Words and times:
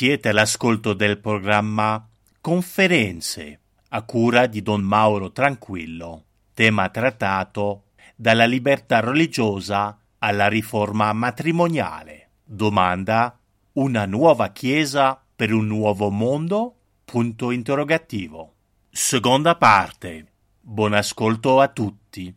Siete 0.00 0.30
all'ascolto 0.30 0.94
del 0.94 1.18
programma 1.18 2.08
Conferenze 2.40 3.60
a 3.90 4.02
cura 4.02 4.46
di 4.46 4.62
Don 4.62 4.80
Mauro 4.80 5.30
Tranquillo, 5.30 6.24
tema 6.54 6.88
trattato 6.88 7.82
dalla 8.16 8.46
libertà 8.46 9.00
religiosa 9.00 9.98
alla 10.16 10.48
riforma 10.48 11.12
matrimoniale. 11.12 12.30
Domanda: 12.42 13.38
una 13.74 14.06
nuova 14.06 14.52
Chiesa 14.52 15.22
per 15.36 15.52
un 15.52 15.66
nuovo 15.66 16.08
mondo? 16.08 16.76
Punto 17.04 17.50
interrogativo. 17.50 18.54
Seconda 18.88 19.54
parte. 19.56 20.32
Buon 20.62 20.94
ascolto 20.94 21.60
a 21.60 21.68
tutti. 21.68 22.36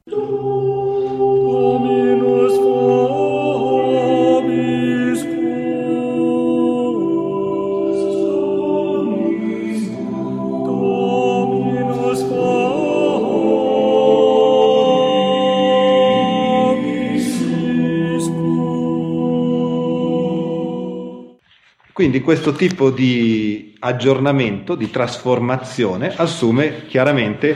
Quindi 22.03 22.19
questo 22.19 22.51
tipo 22.51 22.89
di 22.89 23.77
aggiornamento, 23.79 24.75
di 24.75 24.89
trasformazione, 24.89 26.13
assume 26.13 26.85
chiaramente 26.87 27.55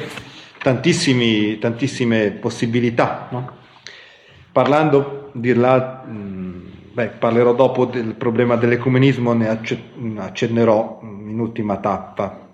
tantissime 0.58 2.30
possibilità. 2.40 3.28
no? 3.32 3.52
Parlando 4.54 5.32
di 5.34 5.54
là, 5.54 6.02
mh, 6.06 6.62
beh, 6.94 7.08
parlerò 7.20 7.54
dopo 7.56 7.88
del 7.88 8.16
problema 8.16 8.56
dell'ecumenismo, 8.56 9.34
ne 9.34 9.50
acce- 9.50 9.84
accennerò 10.16 11.02
in 11.04 11.38
ultima 11.38 11.76
tappa. 11.80 12.48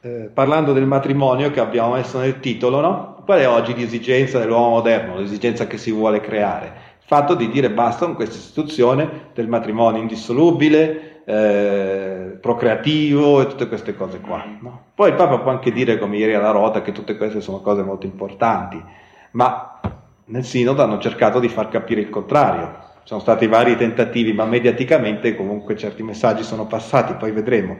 Eh, 0.00 0.30
parlando 0.32 0.72
del 0.72 0.86
matrimonio 0.86 1.50
che 1.50 1.60
abbiamo 1.60 1.92
messo 1.96 2.18
nel 2.18 2.40
titolo, 2.40 2.80
no? 2.80 3.22
qual 3.26 3.40
è 3.40 3.46
oggi 3.46 3.74
l'esigenza 3.74 4.38
dell'uomo 4.38 4.70
moderno, 4.70 5.18
l'esigenza 5.18 5.66
che 5.66 5.76
si 5.76 5.90
vuole 5.90 6.22
creare? 6.22 6.81
Fatto 7.12 7.34
di 7.34 7.50
dire 7.50 7.68
basta 7.68 8.06
con 8.06 8.14
questa 8.14 8.36
istituzione 8.36 9.28
del 9.34 9.46
matrimonio 9.46 10.00
indissolubile, 10.00 11.24
eh, 11.26 12.38
procreativo 12.40 13.42
e 13.42 13.48
tutte 13.48 13.68
queste 13.68 13.94
cose 13.94 14.18
qua. 14.18 14.42
no? 14.60 14.84
Poi 14.94 15.10
il 15.10 15.16
Papa 15.16 15.40
può 15.40 15.50
anche 15.50 15.72
dire, 15.72 15.98
come 15.98 16.16
ieri 16.16 16.32
alla 16.32 16.52
Rota, 16.52 16.80
che 16.80 16.92
tutte 16.92 17.18
queste 17.18 17.42
sono 17.42 17.60
cose 17.60 17.82
molto 17.82 18.06
importanti, 18.06 18.82
ma 19.32 19.78
nel 20.24 20.42
Sinodo 20.42 20.82
hanno 20.82 20.98
cercato 21.00 21.38
di 21.38 21.48
far 21.48 21.68
capire 21.68 22.00
il 22.00 22.08
contrario. 22.08 22.78
Ci 23.02 23.08
sono 23.08 23.20
stati 23.20 23.46
vari 23.46 23.76
tentativi, 23.76 24.32
ma 24.32 24.46
mediaticamente 24.46 25.36
comunque 25.36 25.76
certi 25.76 26.02
messaggi 26.02 26.42
sono 26.42 26.64
passati, 26.64 27.12
poi 27.12 27.30
vedremo. 27.32 27.76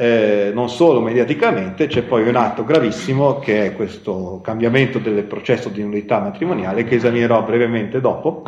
Eh, 0.00 0.50
non 0.54 0.70
solo 0.70 1.02
mediaticamente, 1.02 1.86
c'è 1.86 2.00
poi 2.00 2.26
un 2.26 2.34
atto 2.34 2.64
gravissimo 2.64 3.38
che 3.38 3.66
è 3.66 3.74
questo 3.74 4.40
cambiamento 4.42 4.98
del 4.98 5.24
processo 5.24 5.68
di 5.68 5.82
nulità 5.82 6.20
matrimoniale 6.20 6.84
che 6.84 6.94
esaminerò 6.94 7.42
brevemente 7.42 8.00
dopo, 8.00 8.44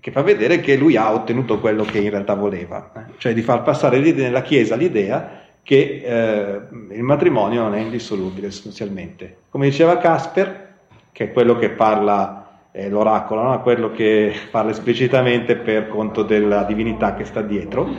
che 0.00 0.10
fa 0.10 0.22
vedere 0.22 0.60
che 0.60 0.76
lui 0.76 0.96
ha 0.96 1.12
ottenuto 1.12 1.60
quello 1.60 1.84
che 1.84 1.98
in 1.98 2.08
realtà 2.08 2.32
voleva, 2.32 2.90
eh, 2.96 3.12
cioè 3.18 3.34
di 3.34 3.42
far 3.42 3.62
passare 3.62 3.98
nella 3.98 4.40
Chiesa 4.40 4.74
l'idea 4.74 5.42
che 5.62 6.00
eh, 6.02 6.60
il 6.96 7.02
matrimonio 7.02 7.64
non 7.64 7.74
è 7.74 7.80
indissolubile 7.80 8.50
sostanzialmente. 8.50 9.40
Come 9.50 9.66
diceva 9.66 9.98
Casper, 9.98 10.76
che 11.12 11.24
è 11.24 11.32
quello 11.32 11.58
che 11.58 11.68
parla, 11.68 12.48
l'oracolo, 12.88 13.42
no? 13.42 13.60
quello 13.60 13.90
che 13.90 14.32
parla 14.50 14.70
esplicitamente 14.70 15.54
per 15.54 15.88
conto 15.88 16.22
della 16.22 16.62
divinità 16.62 17.14
che 17.14 17.26
sta 17.26 17.42
dietro, 17.42 17.90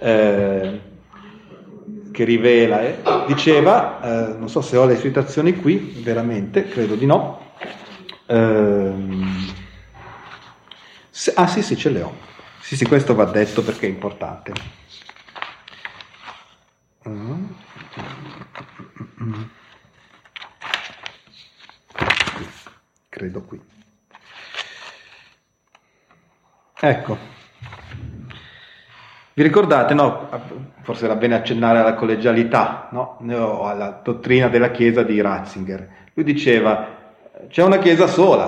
eh, 0.00 0.90
che 2.22 2.24
rivela, 2.24 2.82
eh, 2.82 3.02
diceva, 3.26 4.00
eh, 4.00 4.38
non 4.38 4.48
so 4.48 4.60
se 4.60 4.76
ho 4.76 4.86
le 4.86 4.98
citazioni 4.98 5.56
qui, 5.56 5.76
veramente, 6.02 6.68
credo 6.68 6.94
di 6.94 7.06
no. 7.06 7.50
Ehm, 8.26 9.54
ah 11.34 11.46
sì, 11.46 11.62
sì, 11.62 11.76
ce 11.76 11.90
le 11.90 12.02
ho. 12.02 12.14
Sì, 12.60 12.76
sì, 12.76 12.86
questo 12.86 13.14
va 13.14 13.24
detto 13.24 13.62
perché 13.62 13.86
è 13.86 13.90
importante. 13.90 14.52
Mm. 17.08 17.44
Credo 23.08 23.42
qui. 23.42 23.60
Ecco. 26.80 27.41
Vi 29.34 29.42
ricordate, 29.42 29.94
no? 29.94 30.28
Forse 30.82 31.06
era 31.06 31.14
bene 31.14 31.34
accennare 31.34 31.78
alla 31.78 31.94
collegialità, 31.94 32.88
no? 32.90 33.16
alla 33.64 34.00
dottrina 34.02 34.48
della 34.48 34.70
Chiesa 34.70 35.02
di 35.02 35.18
Ratzinger. 35.22 35.88
Lui 36.12 36.24
diceva, 36.24 36.86
c'è 37.48 37.62
una 37.62 37.78
Chiesa 37.78 38.06
sola, 38.06 38.46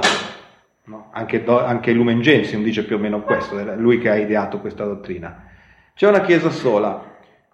no? 0.84 1.08
anche, 1.12 1.42
anche 1.46 1.92
Lumen 1.92 2.20
Gentium 2.20 2.62
dice 2.62 2.84
più 2.84 2.96
o 2.96 2.98
meno 2.98 3.22
questo, 3.22 3.56
lui 3.76 3.98
che 3.98 4.10
ha 4.10 4.16
ideato 4.16 4.60
questa 4.60 4.84
dottrina. 4.84 5.44
C'è 5.94 6.06
una 6.06 6.20
Chiesa 6.20 6.50
sola, 6.50 7.02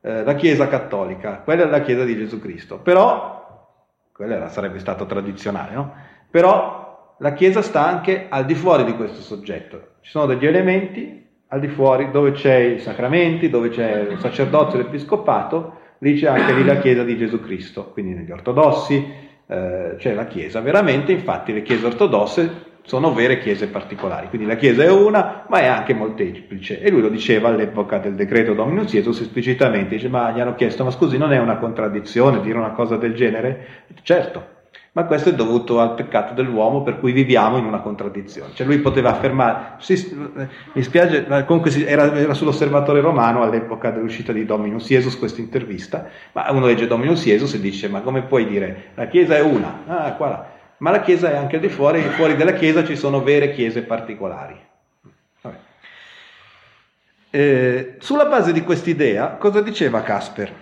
eh, 0.01 0.25
la 0.25 0.35
Chiesa 0.35 0.67
cattolica, 0.67 1.39
quella 1.45 1.63
è 1.63 1.67
la 1.67 1.83
Chiesa 1.83 2.03
di 2.03 2.17
Gesù 2.17 2.41
Cristo, 2.41 2.79
però, 2.79 3.69
quella 4.13 4.35
era- 4.35 4.49
sarebbe 4.49 4.81
stato 4.81 5.07
tradizionale, 5.07 5.75
no? 5.75 5.95
Però 6.29 7.15
la 7.17 7.33
Chiesa 7.35 7.63
sta 7.63 7.87
anche 7.87 8.27
al 8.29 8.45
di 8.45 8.57
fuori 8.57 8.83
di 8.83 8.97
questo 8.97 9.21
soggetto, 9.21 9.91
ci 10.01 10.11
sono 10.11 10.27
degli 10.27 10.47
elementi 10.47 11.29
al 11.53 11.61
di 11.61 11.69
fuori 11.69 12.11
dove 12.11 12.33
c'è 12.33 12.57
i 12.57 12.79
sacramenti, 12.79 13.51
dove 13.51 13.71
c'è 13.71 14.07
il 14.11 14.19
sacerdozio 14.19 14.79
l'episcopato, 14.79 15.79
lì 15.99 16.19
c'è 16.19 16.29
anche 16.29 16.53
lì 16.53 16.65
la 16.65 16.79
Chiesa 16.79 17.03
di 17.03 17.17
Gesù 17.17 17.41
Cristo, 17.41 17.91
quindi 17.93 18.15
negli 18.15 18.31
ortodossi 18.31 19.13
eh, 19.47 19.95
c'è 19.97 20.15
la 20.15 20.27
Chiesa, 20.27 20.61
veramente 20.61 21.11
infatti 21.11 21.53
le 21.53 21.63
Chiese 21.63 21.87
ortodosse 21.87 22.69
sono 22.83 23.13
vere 23.13 23.39
chiese 23.39 23.69
particolari, 23.69 24.29
quindi 24.29 24.47
la 24.47 24.57
Chiesa 24.57 24.85
è 24.85 24.91
una, 24.91 25.45
ma 25.49 25.59
è 25.59 25.67
anche 25.67 25.93
molteplice. 25.93 26.81
E 26.81 26.91
lui 26.91 27.03
lo 27.03 27.09
diceva 27.09 27.49
all'epoca 27.49 27.99
del 27.99 28.15
decreto 28.15 28.55
Dominus 28.55 28.93
Iesus 28.93 29.21
esplicitamente, 29.21 29.97
dice, 29.97 30.09
ma 30.09 30.31
gli 30.31 30.41
hanno 30.41 30.55
chiesto, 30.55 30.83
ma 30.85 30.91
scusi, 30.91 31.19
non 31.19 31.33
è 31.33 31.39
una 31.39 31.59
contraddizione 31.59 32.41
dire 32.41 32.59
una 32.59 32.73
cosa 32.73 32.97
del 32.97 33.15
genere? 33.15 33.85
Certo, 34.03 34.60
ma 34.93 35.05
questo 35.05 35.29
è 35.29 35.35
dovuto 35.35 35.79
al 35.81 35.95
peccato 35.95 36.35
dell'uomo 36.35 36.83
per 36.83 36.99
cui 36.99 37.13
viviamo 37.13 37.57
in 37.57 37.65
una 37.65 37.79
contraddizione. 37.79 38.53
Cioè 38.55 38.67
lui 38.67 38.79
poteva 38.79 39.11
affermare, 39.11 39.75
sì, 39.79 39.95
mi 40.73 40.83
spiace, 40.83 41.27
comunque 41.47 41.71
era, 41.87 42.13
era 42.15 42.35
sull'osservatore 42.35 43.01
romano 43.01 43.43
all'epoca 43.43 43.91
dell'uscita 43.91 44.33
di 44.33 44.45
Dominus 44.45 44.91
Iesus 44.91 45.17
questa 45.17 45.41
intervista, 45.41 46.09
ma 46.33 46.51
uno 46.51 46.67
legge 46.67 46.89
Dominus 46.89 47.25
Iesus 47.25 47.55
e 47.55 47.61
dice, 47.61 47.89
ma 47.89 48.01
come 48.01 48.23
puoi 48.23 48.47
dire, 48.47 48.91
la 48.95 49.07
Chiesa 49.07 49.37
è 49.37 49.43
una, 49.43 49.83
ah, 49.87 50.13
qua 50.15 50.29
là. 50.29 50.47
ma 50.79 50.91
la 50.91 51.01
Chiesa 51.01 51.31
è 51.31 51.37
anche 51.37 51.57
al 51.57 51.63
di 51.63 51.69
fuori, 51.69 52.01
e 52.01 52.09
fuori 52.11 52.35
della 52.35 52.53
Chiesa 52.53 52.85
ci 52.85 52.97
sono 52.97 53.23
vere 53.23 53.53
Chiese 53.53 53.83
particolari. 53.83 54.69
Eh, 57.33 57.95
sulla 58.01 58.25
base 58.25 58.53
di 58.53 58.65
quest'idea, 58.65 59.37
cosa 59.37 59.61
diceva 59.61 60.03
Casper? 60.03 60.53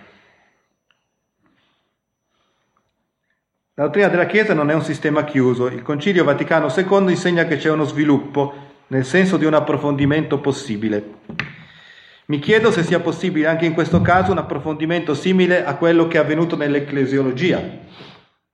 La 3.79 3.85
dottrina 3.85 4.09
della 4.09 4.25
Chiesa 4.25 4.53
non 4.53 4.69
è 4.69 4.73
un 4.73 4.83
sistema 4.83 5.23
chiuso. 5.23 5.67
Il 5.67 5.83
Concilio 5.83 6.25
Vaticano 6.25 6.67
II 6.67 7.11
insegna 7.11 7.45
che 7.45 7.55
c'è 7.55 7.71
uno 7.71 7.85
sviluppo, 7.85 8.53
nel 8.87 9.05
senso 9.05 9.37
di 9.37 9.45
un 9.45 9.53
approfondimento 9.53 10.41
possibile. 10.41 11.19
Mi 12.25 12.39
chiedo 12.39 12.71
se 12.71 12.83
sia 12.83 12.99
possibile 12.99 13.47
anche 13.47 13.65
in 13.65 13.73
questo 13.73 14.01
caso 14.01 14.31
un 14.33 14.37
approfondimento 14.37 15.13
simile 15.13 15.63
a 15.63 15.77
quello 15.77 16.09
che 16.09 16.17
è 16.17 16.19
avvenuto 16.19 16.57
nell'ecclesiologia. 16.57 17.63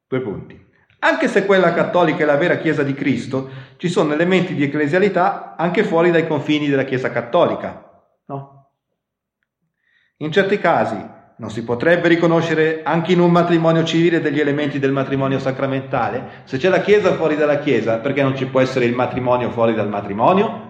Due 0.08 0.22
punti. 0.22 0.64
Anche 1.00 1.28
se 1.28 1.48
quella 1.48 1.74
cattolica 1.74 2.22
è 2.22 2.26
la 2.28 2.38
vera 2.38 2.58
Chiesa 2.58 2.84
di 2.84 2.94
Cristo, 2.94 3.50
ci 3.78 3.90
sono 3.90 4.14
elementi 4.14 4.54
di 4.54 4.64
ecclesialità 4.64 5.56
anche 5.58 5.84
fuori 5.84 6.12
dai 6.12 6.28
confini 6.28 6.68
della 6.68 6.86
Chiesa 6.86 7.10
cattolica. 7.10 8.04
No? 8.28 8.70
In 10.18 10.32
certi 10.32 10.60
casi 10.60 11.14
non 11.38 11.50
si 11.50 11.64
potrebbe 11.64 12.08
riconoscere 12.08 12.82
anche 12.84 13.12
in 13.12 13.20
un 13.20 13.30
matrimonio 13.30 13.84
civile 13.84 14.22
degli 14.22 14.40
elementi 14.40 14.80
del 14.80 14.94
matrimonio 14.94 15.40
sacramentale? 15.40 16.44
Se 16.46 16.58
c'è 16.58 16.70
la 16.70 16.80
Chiesa 16.80 17.14
fuori 17.14 17.36
dalla 17.36 17.60
Chiesa, 17.60 17.98
perché 17.98 18.22
non 18.22 18.38
ci 18.38 18.46
può 18.46 18.62
essere 18.62 18.86
il 18.86 18.96
matrimonio 18.96 19.50
fuori 19.50 19.74
dal 19.74 19.90
matrimonio? 19.90 20.64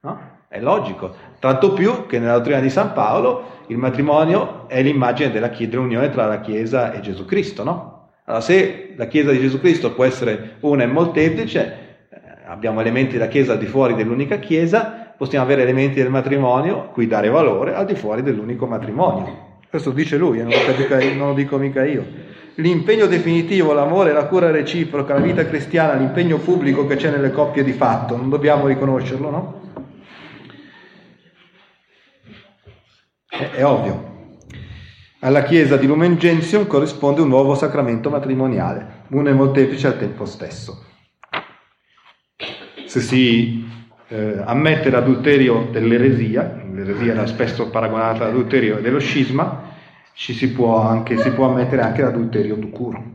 No? 0.00 0.30
È 0.48 0.60
logico, 0.60 1.14
tanto 1.38 1.72
più 1.72 2.06
che 2.06 2.18
nella 2.18 2.36
dottrina 2.36 2.60
di 2.60 2.70
San 2.70 2.92
Paolo 2.92 3.60
il 3.68 3.78
matrimonio 3.78 4.68
è 4.68 4.82
l'immagine 4.82 5.30
della, 5.30 5.48
dell'unione 5.48 6.10
tra 6.10 6.26
la 6.26 6.40
Chiesa 6.40 6.92
e 6.92 7.00
Gesù 7.00 7.24
Cristo, 7.24 7.62
no? 7.62 8.10
Allora 8.24 8.42
se 8.42 8.94
la 8.96 9.06
Chiesa 9.06 9.30
di 9.30 9.38
Gesù 9.38 9.60
Cristo 9.60 9.94
può 9.94 10.04
essere 10.04 10.56
una 10.60 10.82
e 10.82 10.86
molteplice, 10.86 12.06
eh, 12.10 12.20
abbiamo 12.46 12.80
elementi 12.80 13.12
della 13.12 13.28
Chiesa 13.28 13.52
al 13.52 13.58
di 13.58 13.66
fuori 13.66 13.94
dell'unica 13.94 14.38
Chiesa, 14.38 15.14
possiamo 15.16 15.44
avere 15.44 15.62
elementi 15.62 16.02
del 16.02 16.10
matrimonio 16.10 16.88
cui 16.88 17.06
dare 17.06 17.28
valore 17.28 17.74
al 17.74 17.86
di 17.86 17.94
fuori 17.94 18.22
dell'unico 18.22 18.66
matrimonio. 18.66 19.51
Questo 19.72 19.90
dice 19.90 20.18
lui, 20.18 20.38
eh, 20.38 20.42
non, 20.42 20.52
lo 20.52 21.14
non 21.14 21.28
lo 21.28 21.32
dico 21.32 21.56
mica 21.56 21.82
io. 21.82 22.06
L'impegno 22.56 23.06
definitivo, 23.06 23.72
l'amore, 23.72 24.12
la 24.12 24.26
cura 24.26 24.50
reciproca, 24.50 25.14
la 25.14 25.20
vita 25.20 25.46
cristiana, 25.46 25.94
l'impegno 25.94 26.36
pubblico 26.36 26.86
che 26.86 26.96
c'è 26.96 27.10
nelle 27.10 27.30
coppie 27.30 27.64
di 27.64 27.72
fatto, 27.72 28.14
non 28.14 28.28
dobbiamo 28.28 28.66
riconoscerlo, 28.66 29.30
no? 29.30 29.60
È, 33.26 33.48
è 33.52 33.64
ovvio. 33.64 34.10
Alla 35.20 35.42
chiesa 35.42 35.78
di 35.78 35.86
Lumen 35.86 36.18
Gentium 36.18 36.66
corrisponde 36.66 37.22
un 37.22 37.28
nuovo 37.28 37.54
sacramento 37.54 38.10
matrimoniale, 38.10 39.04
uno 39.08 39.30
e 39.30 39.32
molteplice 39.32 39.86
al 39.86 39.98
tempo 39.98 40.26
stesso. 40.26 40.84
Se 42.84 43.00
si 43.00 43.71
eh, 44.12 44.42
ammette 44.44 44.90
l'adulterio 44.90 45.68
dell'eresia, 45.70 46.62
l'eresia 46.70 47.12
era 47.12 47.26
spesso 47.26 47.70
paragonata 47.70 48.24
all'adulterio 48.24 48.78
dello 48.80 48.98
scisma, 48.98 49.70
ci 50.12 50.34
si 50.34 50.52
può, 50.52 50.82
anche, 50.82 51.16
si 51.16 51.30
può 51.30 51.48
ammettere 51.48 51.80
anche 51.80 52.02
l'adulterio 52.02 52.56
ducuro. 52.56 53.10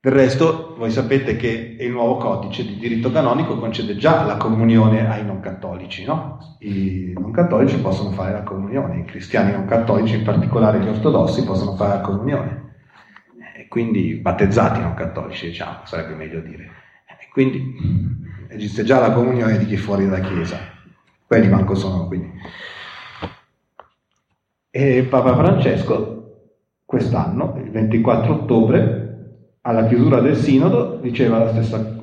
Del 0.00 0.12
resto, 0.12 0.74
voi 0.76 0.90
sapete 0.90 1.36
che 1.36 1.76
il 1.78 1.90
nuovo 1.90 2.16
codice 2.16 2.64
di 2.64 2.76
diritto 2.76 3.10
canonico 3.12 3.58
concede 3.58 3.96
già 3.96 4.24
la 4.24 4.36
comunione 4.36 5.08
ai 5.08 5.24
non 5.24 5.40
cattolici, 5.40 6.04
no? 6.04 6.56
I 6.60 7.12
non 7.16 7.30
cattolici 7.30 7.78
possono 7.78 8.10
fare 8.10 8.32
la 8.32 8.42
comunione, 8.42 8.98
i 8.98 9.04
cristiani 9.04 9.52
non 9.52 9.66
cattolici, 9.66 10.16
in 10.16 10.24
particolare 10.24 10.80
gli 10.80 10.88
ortodossi, 10.88 11.44
possono 11.44 11.76
fare 11.76 11.94
la 11.94 12.00
comunione. 12.00 12.74
E 13.56 13.68
quindi 13.68 14.14
battezzati 14.14 14.80
non 14.80 14.94
cattolici, 14.94 15.46
diciamo, 15.46 15.78
sarebbe 15.84 16.14
meglio 16.14 16.40
dire. 16.40 16.70
E 17.06 17.28
quindi 17.32 17.74
esiste 18.48 18.84
già 18.84 19.00
la 19.00 19.12
comunione 19.12 19.58
di 19.58 19.66
chi 19.66 19.74
è 19.74 19.78
fuori 19.78 20.04
dalla 20.04 20.20
Chiesa. 20.20 20.58
Quelli 21.26 21.48
manco 21.48 21.74
sono, 21.74 22.06
quindi. 22.06 22.30
E 24.70 25.06
Papa 25.08 25.34
Francesco 25.34 26.16
quest'anno, 26.84 27.60
il 27.62 27.70
24 27.70 28.32
ottobre, 28.32 29.06
alla 29.62 29.86
chiusura 29.86 30.20
del 30.20 30.36
sinodo, 30.36 30.98
diceva 31.02 31.48
stessa, 31.48 31.98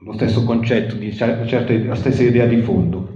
lo 0.00 0.12
stesso 0.14 0.44
concetto, 0.44 0.96
la 1.86 1.94
stessa 1.94 2.22
idea 2.22 2.46
di 2.46 2.62
fondo. 2.62 3.14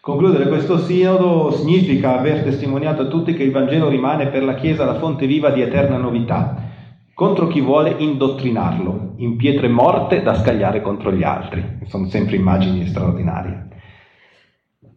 Concludere 0.00 0.48
questo 0.48 0.78
sinodo 0.78 1.52
significa 1.52 2.18
aver 2.18 2.42
testimoniato 2.42 3.02
a 3.02 3.06
tutti 3.06 3.34
che 3.34 3.42
il 3.42 3.52
Vangelo 3.52 3.88
rimane 3.88 4.28
per 4.28 4.42
la 4.42 4.54
Chiesa 4.54 4.84
la 4.84 4.98
fonte 4.98 5.26
viva 5.26 5.50
di 5.50 5.62
eterna 5.62 5.96
novità, 5.96 6.71
contro 7.14 7.46
chi 7.46 7.60
vuole 7.60 7.94
indottrinarlo, 7.98 9.14
in 9.16 9.36
pietre 9.36 9.68
morte 9.68 10.22
da 10.22 10.34
scagliare 10.34 10.80
contro 10.80 11.12
gli 11.12 11.22
altri. 11.22 11.80
Sono 11.86 12.08
sempre 12.08 12.36
immagini 12.36 12.86
straordinarie. 12.86 13.68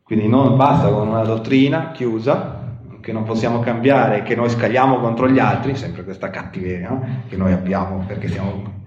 Quindi 0.04 0.28
non 0.28 0.56
basta 0.56 0.90
con 0.90 1.08
una 1.08 1.24
dottrina 1.24 1.92
chiusa, 1.92 2.66
che 3.06 3.12
non 3.12 3.24
possiamo 3.24 3.60
cambiare, 3.60 4.24
che 4.24 4.36
noi 4.36 4.50
scagliamo 4.50 4.98
contro 5.00 5.30
gli 5.30 5.38
altri, 5.38 5.76
sempre 5.76 6.04
questa 6.04 6.32
cattiveria 6.32 6.90
no? 6.90 7.24
che 7.30 7.38
noi 7.38 7.54
abbiamo 7.54 8.04
perché 8.08 8.28
siamo... 8.28 8.84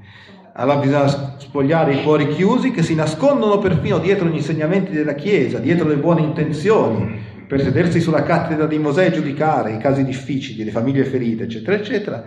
Allora 0.55 0.79
bisogna 0.79 1.07
spogliare 1.07 1.95
i 1.95 2.03
cuori 2.03 2.27
chiusi 2.27 2.73
che 2.73 2.83
si 2.83 2.97
nascondono 2.97 3.59
perfino 3.59 3.99
dietro 3.99 4.27
gli 4.27 4.35
insegnamenti 4.35 4.91
della 4.91 5.15
Chiesa, 5.15 5.61
dietro 5.61 5.87
le 5.87 5.99
buone 5.99 6.23
intenzioni, 6.23 7.17
per 7.47 7.61
sedersi 7.61 8.01
sulla 8.01 8.25
cattedra 8.25 8.67
di 8.67 8.77
Mosè 8.79 9.07
e 9.07 9.13
giudicare 9.13 9.75
i 9.75 9.79
casi 9.79 10.05
difficili, 10.05 10.65
le 10.65 10.73
famiglie 10.73 11.05
ferite, 11.05 11.45
eccetera, 11.45 11.77
eccetera. 11.77 12.25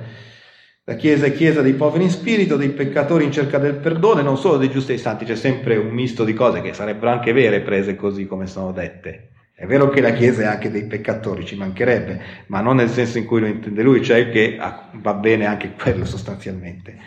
La 0.91 0.97
Chiesa 0.97 1.27
è 1.27 1.31
Chiesa 1.31 1.61
dei 1.61 1.71
poveri 1.71 2.03
in 2.03 2.09
spirito, 2.09 2.57
dei 2.57 2.71
peccatori 2.71 3.23
in 3.23 3.31
cerca 3.31 3.57
del 3.57 3.75
perdono 3.75 4.21
non 4.21 4.37
solo 4.37 4.57
dei 4.57 4.69
giusti 4.69 4.91
e 4.91 4.95
dei 4.95 5.01
santi, 5.01 5.23
c'è 5.23 5.37
sempre 5.37 5.77
un 5.77 5.87
misto 5.87 6.25
di 6.25 6.33
cose 6.33 6.59
che 6.59 6.73
sarebbero 6.73 7.11
anche 7.11 7.31
vere 7.31 7.61
prese 7.61 7.95
così 7.95 8.27
come 8.27 8.45
sono 8.45 8.73
dette. 8.73 9.29
È 9.55 9.65
vero 9.65 9.87
che 9.87 10.01
la 10.01 10.11
Chiesa 10.11 10.41
è 10.41 10.45
anche 10.47 10.69
dei 10.69 10.83
peccatori, 10.83 11.45
ci 11.45 11.55
mancherebbe, 11.55 12.21
ma 12.47 12.59
non 12.59 12.75
nel 12.75 12.89
senso 12.89 13.19
in 13.19 13.25
cui 13.25 13.39
lo 13.39 13.45
intende 13.45 13.83
lui, 13.83 14.03
cioè 14.03 14.29
che 14.29 14.59
va 14.91 15.13
bene 15.13 15.45
anche 15.45 15.71
quello 15.79 16.03
sostanzialmente. 16.03 16.97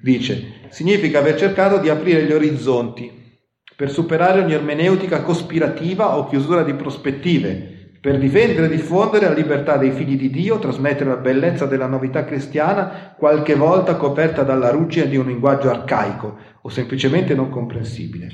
Dice, 0.00 0.42
significa 0.70 1.18
aver 1.18 1.38
cercato 1.38 1.76
di 1.76 1.90
aprire 1.90 2.24
gli 2.24 2.32
orizzonti 2.32 3.42
per 3.76 3.90
superare 3.90 4.40
ogni 4.40 4.54
ermeneutica 4.54 5.20
cospirativa 5.20 6.16
o 6.16 6.26
chiusura 6.26 6.62
di 6.62 6.72
prospettive, 6.72 7.75
per 8.06 8.18
difendere 8.18 8.66
e 8.66 8.76
diffondere 8.76 9.26
la 9.26 9.34
libertà 9.34 9.76
dei 9.76 9.90
figli 9.90 10.16
di 10.16 10.30
Dio, 10.30 10.60
trasmettere 10.60 11.10
la 11.10 11.16
bellezza 11.16 11.66
della 11.66 11.88
novità 11.88 12.24
cristiana, 12.24 13.16
qualche 13.18 13.56
volta 13.56 13.96
coperta 13.96 14.44
dalla 14.44 14.70
ruggine 14.70 15.08
di 15.08 15.16
un 15.16 15.26
linguaggio 15.26 15.70
arcaico 15.70 16.36
o 16.62 16.68
semplicemente 16.68 17.34
non 17.34 17.50
comprensibile. 17.50 18.28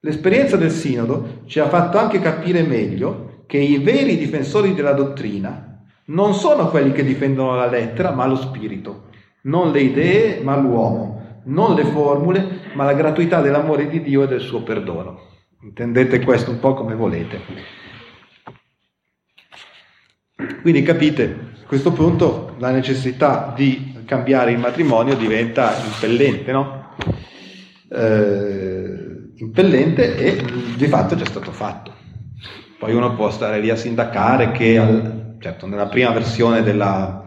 L'esperienza 0.00 0.56
del 0.56 0.72
Sinodo 0.72 1.42
ci 1.46 1.60
ha 1.60 1.68
fatto 1.68 1.98
anche 1.98 2.18
capire 2.18 2.64
meglio 2.64 3.44
che 3.46 3.58
i 3.58 3.78
veri 3.78 4.18
difensori 4.18 4.74
della 4.74 4.94
dottrina 4.94 5.84
non 6.06 6.34
sono 6.34 6.68
quelli 6.68 6.90
che 6.90 7.04
difendono 7.04 7.54
la 7.54 7.68
lettera, 7.68 8.10
ma 8.10 8.26
lo 8.26 8.34
spirito, 8.34 9.04
non 9.42 9.70
le 9.70 9.82
idee, 9.82 10.40
ma 10.42 10.56
l'uomo, 10.56 11.42
non 11.44 11.76
le 11.76 11.84
formule, 11.84 12.72
ma 12.74 12.82
la 12.82 12.94
gratuità 12.94 13.40
dell'amore 13.40 13.86
di 13.86 14.02
Dio 14.02 14.24
e 14.24 14.26
del 14.26 14.40
suo 14.40 14.64
perdono. 14.64 15.28
Intendete 15.62 16.24
questo 16.24 16.50
un 16.50 16.58
po' 16.58 16.74
come 16.74 16.96
volete. 16.96 17.79
Quindi 20.62 20.82
capite, 20.82 21.24
a 21.62 21.66
questo 21.66 21.92
punto 21.92 22.56
la 22.58 22.70
necessità 22.70 23.52
di 23.54 24.02
cambiare 24.04 24.52
il 24.52 24.58
matrimonio 24.58 25.14
diventa 25.14 25.74
impellente, 25.84 26.52
no? 26.52 26.94
Eh, 27.92 29.32
impellente 29.36 30.16
e 30.16 30.44
di 30.76 30.86
fatto 30.86 31.14
è 31.14 31.16
già 31.16 31.24
stato 31.26 31.52
fatto. 31.52 31.94
Poi 32.78 32.94
uno 32.94 33.14
può 33.14 33.30
stare 33.30 33.60
lì 33.60 33.70
a 33.70 33.76
sindacare 33.76 34.52
che, 34.52 34.78
al, 34.78 35.36
certo, 35.38 35.66
nella 35.66 35.86
prima 35.86 36.10
versione 36.10 36.62
della 36.62 37.20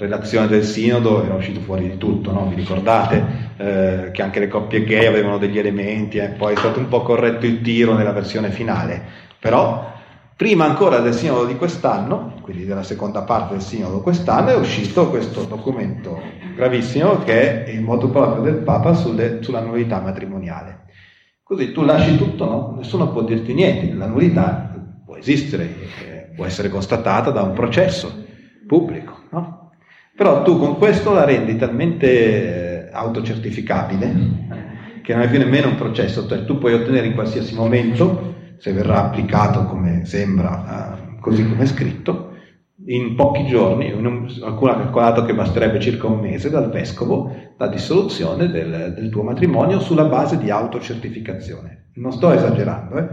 relazione 0.00 0.46
del 0.46 0.64
sinodo 0.64 1.22
era 1.22 1.34
uscito 1.34 1.60
fuori 1.60 1.90
di 1.90 1.98
tutto, 1.98 2.32
no? 2.32 2.48
vi 2.48 2.54
ricordate 2.54 3.52
eh, 3.58 4.10
che 4.12 4.22
anche 4.22 4.40
le 4.40 4.48
coppie 4.48 4.82
gay 4.82 5.04
avevano 5.04 5.36
degli 5.36 5.58
elementi 5.58 6.16
eh? 6.16 6.28
poi 6.28 6.54
è 6.54 6.56
stato 6.56 6.78
un 6.78 6.88
po' 6.88 7.02
corretto 7.02 7.44
il 7.44 7.60
tiro 7.60 7.92
nella 7.92 8.12
versione 8.12 8.50
finale, 8.50 9.02
però 9.38 9.92
prima 10.40 10.64
ancora 10.64 11.00
del 11.00 11.12
sinodo 11.12 11.44
di 11.44 11.54
quest'anno, 11.56 12.36
quindi 12.40 12.64
della 12.64 12.82
seconda 12.82 13.24
parte 13.24 13.52
del 13.52 13.62
sinodo 13.62 14.00
quest'anno, 14.00 14.48
è 14.48 14.56
uscito 14.56 15.10
questo 15.10 15.42
documento 15.42 16.18
gravissimo 16.56 17.18
che 17.18 17.64
è 17.64 17.70
il 17.70 17.82
modo 17.82 18.08
proprio 18.08 18.42
del 18.42 18.62
Papa 18.62 18.94
sulle, 18.94 19.42
sulla 19.42 19.60
novità 19.60 20.00
matrimoniale. 20.00 20.86
Così 21.42 21.72
tu 21.72 21.82
lasci 21.82 22.16
tutto, 22.16 22.44
no? 22.46 22.74
nessuno 22.78 23.10
può 23.12 23.20
dirti 23.22 23.52
niente, 23.52 23.92
la 23.92 24.06
nullità 24.06 24.72
può 25.04 25.14
esistere, 25.16 25.74
eh, 26.08 26.32
può 26.34 26.46
essere 26.46 26.70
constatata 26.70 27.30
da 27.30 27.42
un 27.42 27.52
processo 27.52 28.24
pubblico, 28.66 29.24
no? 29.32 29.72
Però 30.16 30.40
tu 30.40 30.58
con 30.58 30.78
questo 30.78 31.12
la 31.12 31.26
rendi 31.26 31.56
talmente 31.56 32.86
eh, 32.86 32.90
autocertificabile 32.90 34.14
che 35.02 35.12
non 35.12 35.22
è 35.22 35.28
più 35.28 35.38
nemmeno 35.38 35.68
un 35.68 35.74
processo, 35.74 36.26
cioè 36.26 36.46
tu 36.46 36.56
puoi 36.56 36.72
ottenere 36.72 37.08
in 37.08 37.12
qualsiasi 37.12 37.54
momento, 37.54 38.38
se 38.60 38.72
verrà 38.72 39.04
applicato 39.04 39.64
come 39.64 40.04
sembra, 40.04 40.98
eh, 40.98 41.18
così 41.18 41.48
come 41.48 41.62
è 41.62 41.66
scritto, 41.66 42.28
in 42.86 43.14
pochi 43.14 43.46
giorni, 43.46 43.90
qualcuno 44.38 44.72
ha 44.72 44.76
calcolato 44.76 45.24
che 45.24 45.34
basterebbe 45.34 45.80
circa 45.80 46.06
un 46.06 46.20
mese 46.20 46.50
dal 46.50 46.70
vescovo 46.70 47.34
la 47.56 47.68
dissoluzione 47.68 48.50
del, 48.50 48.92
del 48.94 49.08
tuo 49.08 49.22
matrimonio 49.22 49.80
sulla 49.80 50.04
base 50.04 50.36
di 50.38 50.50
autocertificazione. 50.50 51.90
Non 51.94 52.12
sto 52.12 52.32
esagerando, 52.32 52.98
eh? 52.98 53.08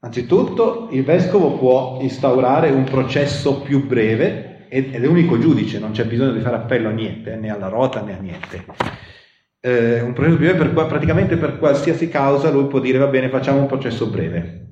Anzitutto 0.00 0.88
il 0.92 1.04
vescovo 1.04 1.58
può 1.58 1.98
instaurare 2.00 2.70
un 2.70 2.84
processo 2.84 3.60
più 3.60 3.86
breve 3.86 4.66
ed 4.68 4.94
è 4.94 4.98
l'unico 4.98 5.38
giudice, 5.38 5.78
non 5.78 5.90
c'è 5.90 6.06
bisogno 6.06 6.32
di 6.32 6.40
fare 6.40 6.56
appello 6.56 6.88
a 6.88 6.92
niente, 6.92 7.36
né 7.36 7.50
alla 7.50 7.68
rota 7.68 8.00
né 8.02 8.16
a 8.16 8.20
niente. 8.20 8.64
Eh, 9.60 10.00
un 10.00 10.14
processo 10.14 10.36
più 10.38 10.46
breve 10.46 10.70
per, 10.70 10.86
praticamente 10.86 11.36
per 11.36 11.58
qualsiasi 11.58 12.08
causa 12.08 12.50
lui 12.50 12.66
può 12.66 12.78
dire 12.80 12.96
va 12.96 13.08
bene 13.08 13.28
facciamo 13.28 13.60
un 13.60 13.66
processo 13.66 14.06
breve 14.06 14.69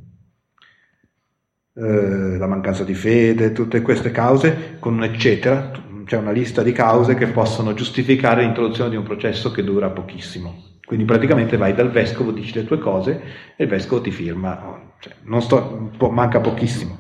eh, 1.80 2.37
la 2.37 2.47
mancanza 2.49 2.82
di 2.82 2.94
fede, 2.94 3.52
tutte 3.52 3.82
queste 3.82 4.11
cause, 4.11 4.76
con 4.80 4.94
un 4.94 5.04
eccetera, 5.04 5.70
c'è 6.04 6.16
una 6.16 6.32
lista 6.32 6.62
di 6.64 6.73
cause 6.73 7.14
che 7.14 7.28
possono 7.28 7.73
giustificare 7.73 8.42
l'introduzione 8.42 8.90
di 8.90 8.97
un 8.97 9.04
processo 9.04 9.52
che 9.52 9.62
dura 9.62 9.88
pochissimo. 9.90 10.64
Quindi 10.85 11.04
praticamente 11.04 11.56
vai 11.56 11.75
dal 11.75 11.90
vescovo, 11.90 12.32
dici 12.32 12.54
le 12.54 12.64
tue 12.64 12.78
cose 12.78 13.23
e 13.54 13.64
il 13.64 13.68
vescovo 13.68 14.00
ti 14.00 14.11
firma, 14.11 14.80
cioè, 14.99 15.12
sto, 15.40 15.92
manca 16.11 16.40
pochissimo. 16.40 16.99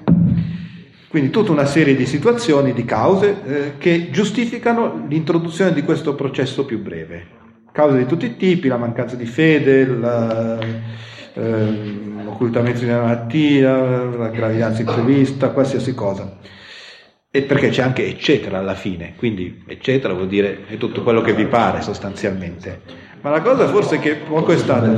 Quindi 1.08 1.30
tutta 1.30 1.50
una 1.50 1.64
serie 1.64 1.96
di 1.96 2.06
situazioni, 2.06 2.72
di 2.72 2.84
cause 2.84 3.36
eh, 3.46 3.72
che 3.78 4.10
giustificano 4.12 5.06
l'introduzione 5.08 5.72
di 5.72 5.82
questo 5.82 6.14
processo 6.14 6.64
più 6.64 6.80
breve. 6.80 7.26
Cause 7.72 7.96
di 7.96 8.06
tutti 8.06 8.26
i 8.26 8.36
tipi, 8.36 8.68
la 8.68 8.76
mancanza 8.76 9.16
di 9.16 9.26
fede, 9.26 9.86
la, 9.86 10.58
ehm, 11.38 12.26
occultamento 12.26 12.80
di 12.80 12.86
una 12.86 13.02
malattia, 13.02 14.04
la 14.04 14.28
gravidanza 14.28 14.80
imprevista, 14.80 15.50
qualsiasi 15.50 15.94
cosa. 15.94 16.36
E 17.30 17.42
perché 17.42 17.68
c'è 17.68 17.82
anche 17.82 18.06
eccetera 18.06 18.58
alla 18.58 18.74
fine, 18.74 19.14
quindi 19.16 19.62
eccetera 19.66 20.14
vuol 20.14 20.28
dire 20.28 20.66
è 20.66 20.76
tutto 20.78 21.02
quello 21.02 21.20
che 21.20 21.34
vi 21.34 21.46
pare 21.46 21.82
sostanzialmente. 21.82 22.80
Ma 23.20 23.30
la 23.30 23.42
cosa 23.42 23.66
forse 23.66 23.98
che 23.98 24.14
poco 24.14 24.52
è 24.52 24.56
stata... 24.56 24.88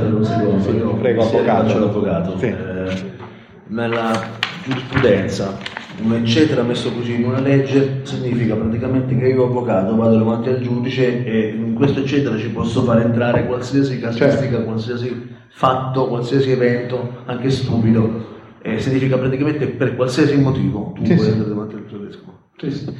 Prego, 0.99 1.23
avvocato. 1.23 2.37
Sì. 2.37 2.45
Eh, 2.45 3.19
nella 3.67 4.39
giurisprudenza, 4.63 5.57
un 5.99 6.13
eccetera 6.13 6.63
messo 6.63 6.91
così 6.91 7.15
in 7.15 7.25
una 7.25 7.39
legge 7.39 8.01
significa 8.03 8.55
praticamente 8.55 9.15
che 9.17 9.27
io 9.27 9.45
avvocato 9.45 9.95
vado 9.95 10.17
davanti 10.17 10.49
al 10.49 10.61
giudice 10.61 11.23
e 11.23 11.49
in 11.49 11.73
questo 11.73 11.99
eccetera 11.99 12.37
ci 12.37 12.49
posso 12.49 12.81
fare 12.83 13.03
entrare 13.03 13.45
qualsiasi 13.45 13.99
casistica, 13.99 14.37
Certo. 14.39 14.63
qualsiasi 14.63 15.27
fatto, 15.49 16.07
qualsiasi 16.07 16.51
evento, 16.51 17.21
anche 17.25 17.49
stupido. 17.49 18.29
E 18.63 18.79
significa 18.79 19.17
praticamente 19.17 19.67
per 19.67 19.95
qualsiasi 19.95 20.35
motivo 20.37 20.93
tu 20.95 21.03
Sì, 21.05 21.15
puoi 21.15 21.25
sì. 21.25 21.31
andare 21.31 21.49
davanti 21.49 21.75
al 21.75 21.99
vescovo. 22.05 22.33
Sì, 22.57 22.71
sì. 22.71 22.95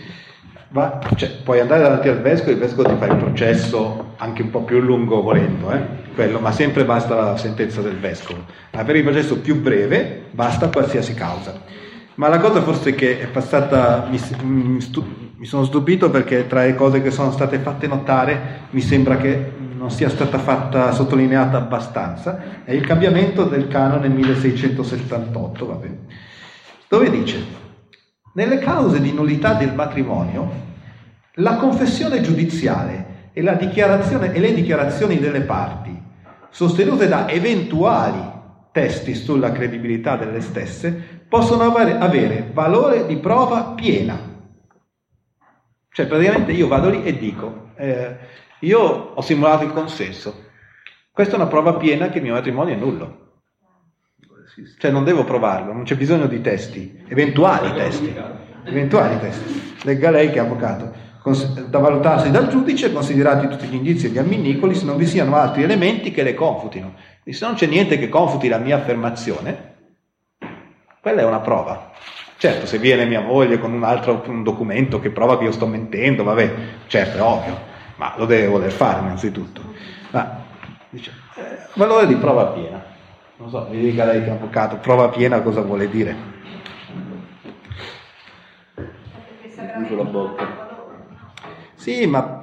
Ma, 0.70 1.00
cioè, 1.16 1.30
puoi 1.44 1.60
andare 1.60 1.82
davanti 1.84 2.08
al 2.08 2.22
vescovo, 2.22 2.52
il 2.52 2.58
vescovo 2.58 2.90
ti 2.90 2.96
fa 2.98 3.06
il 3.08 3.18
processo 3.18 4.14
anche 4.18 4.42
un 4.42 4.50
po' 4.52 4.62
più 4.62 4.80
lungo 4.80 5.22
volendo, 5.22 5.72
eh? 5.72 5.80
Quello, 6.16 6.40
ma 6.40 6.52
sempre 6.52 6.86
basta 6.86 7.16
la 7.16 7.38
sentenza 7.38 7.82
del 7.82 7.98
vescovo. 7.98 8.40
Ma 8.72 8.84
per 8.84 8.96
il 8.96 9.04
processo 9.04 9.38
più 9.40 9.60
breve 9.62 10.24
basta 10.32 10.70
qualsiasi 10.70 11.14
causa. 11.14 11.62
Ma 12.22 12.28
la 12.28 12.38
cosa 12.38 12.62
forse 12.62 12.94
che 12.94 13.20
è 13.20 13.26
passata, 13.26 14.08
mi, 14.08 14.22
mi 14.44 14.80
stu- 14.80 15.34
mi 15.38 15.46
sono 15.48 15.66
stupito 15.66 16.12
perché 16.12 16.46
tra 16.46 16.62
le 16.62 16.76
cose 16.76 17.02
che 17.02 17.10
sono 17.10 17.32
state 17.32 17.58
fatte 17.58 17.88
notare 17.88 18.68
mi 18.70 18.82
sembra 18.82 19.18
che 19.18 19.54
non 19.74 19.90
sia 19.90 20.08
stata 20.08 20.38
fatta 20.38 20.92
sottolineata 20.92 21.58
abbastanza, 21.58 22.64
è 22.64 22.74
il 22.74 22.86
cambiamento 22.86 23.46
del 23.46 23.68
canone 23.68 24.08
1678, 24.10 25.66
va 25.66 25.74
bene, 25.74 25.98
dove 26.88 27.10
dice? 27.10 27.44
Nelle 28.36 28.60
cause 28.60 29.02
di 29.02 29.14
nullità 29.14 29.56
del 29.56 29.74
matrimonio, 29.74 30.52
la 31.38 31.56
confessione 31.56 32.22
giudiziale 32.22 33.32
e, 33.34 33.40
e 33.42 34.40
le 34.40 34.54
dichiarazioni 34.54 35.18
delle 35.18 35.42
parti, 35.42 36.00
sostenute 36.52 37.08
da 37.08 37.28
eventuali 37.28 38.32
testi 38.72 39.14
sulla 39.16 39.52
credibilità 39.52 40.16
delle 40.16 40.40
stesse, 40.40 41.11
possono 41.32 41.74
avere, 41.74 42.50
valore 42.52 43.06
di 43.06 43.16
prova 43.16 43.74
piena. 43.74 44.20
Cioè 45.90 46.06
praticamente 46.06 46.52
io 46.52 46.68
vado 46.68 46.90
lì 46.90 47.06
e 47.06 47.18
dico, 47.18 47.70
eh, 47.78 48.18
io 48.60 48.82
ho 48.82 49.22
simulato 49.22 49.64
il 49.64 49.72
consenso, 49.72 50.48
questa 51.10 51.36
è 51.36 51.38
una 51.38 51.48
prova 51.48 51.76
piena 51.76 52.10
che 52.10 52.18
il 52.18 52.26
mio 52.26 52.34
matrimonio 52.34 52.74
è 52.74 52.78
nullo. 52.78 53.20
Cioè 54.78 54.92
non 54.92 55.06
devo 55.06 55.24
provarlo, 55.24 55.72
non 55.72 55.84
c'è 55.84 55.96
bisogno 55.96 56.28
di 56.28 56.42
testi, 56.42 57.02
eventuali 57.08 57.72
testi, 57.76 58.14
eventuali 58.66 59.18
testi. 59.20 59.76
Legga 59.84 60.10
lei 60.12 60.32
che 60.32 60.36
è 60.36 60.40
avvocato. 60.40 60.94
Da 61.70 61.80
valutarsi 61.80 62.30
dal 62.30 62.50
giudice, 62.50 62.92
considerati 62.92 63.48
tutti 63.48 63.68
gli 63.68 63.76
indizi 63.76 64.08
e 64.08 64.10
gli 64.10 64.18
amminicoli, 64.18 64.76
se 64.76 64.84
non 64.84 64.98
vi 64.98 65.06
siano 65.06 65.38
altri 65.38 65.64
elementi 65.64 66.12
che 66.12 66.24
le 66.24 66.34
confutino. 66.34 66.94
E 67.24 67.32
se 67.32 67.46
non 67.46 67.56
c'è 67.56 67.68
niente 67.68 67.98
che 67.98 68.10
confuti 68.10 68.50
la 68.50 68.58
mia 68.58 68.76
affermazione, 68.76 69.71
quella 71.02 71.22
è 71.22 71.26
una 71.26 71.40
prova. 71.40 71.90
Certo, 72.38 72.68
se 72.68 72.78
viene 72.78 73.06
mia 73.06 73.22
moglie 73.22 73.60
con 73.60 73.74
un 73.74 73.84
altro 73.84 74.24
un 74.28 74.44
documento 74.44 75.00
che 75.00 75.10
prova 75.10 75.38
che 75.38 75.46
io 75.46 75.52
sto 75.52 75.66
mentendo, 75.66 76.24
vabbè, 76.24 76.54
certo, 76.88 77.18
è 77.18 77.22
ovvio, 77.22 77.58
ma 77.96 78.14
lo 78.18 78.26
deve 78.26 78.48
voler 78.48 78.72
fare 78.72 79.00
innanzitutto. 79.00 79.62
Ma, 80.12 80.44
dice, 80.90 81.12
eh, 81.36 81.58
valore 81.74 82.06
di 82.06 82.16
prova 82.16 82.46
piena. 82.48 82.84
Non 83.38 83.50
so, 83.50 83.68
mi 83.72 83.80
dica 83.80 84.06
lei 84.06 84.24
che 84.24 84.28
è 84.28 84.32
avvocato, 84.32 84.78
prova 84.78 85.10
piena 85.10 85.42
cosa 85.42 85.62
vuole 85.62 85.90
dire? 85.90 86.16
La 89.90 90.04
bocca. 90.04 90.48
Sì, 91.76 92.06
ma 92.06 92.42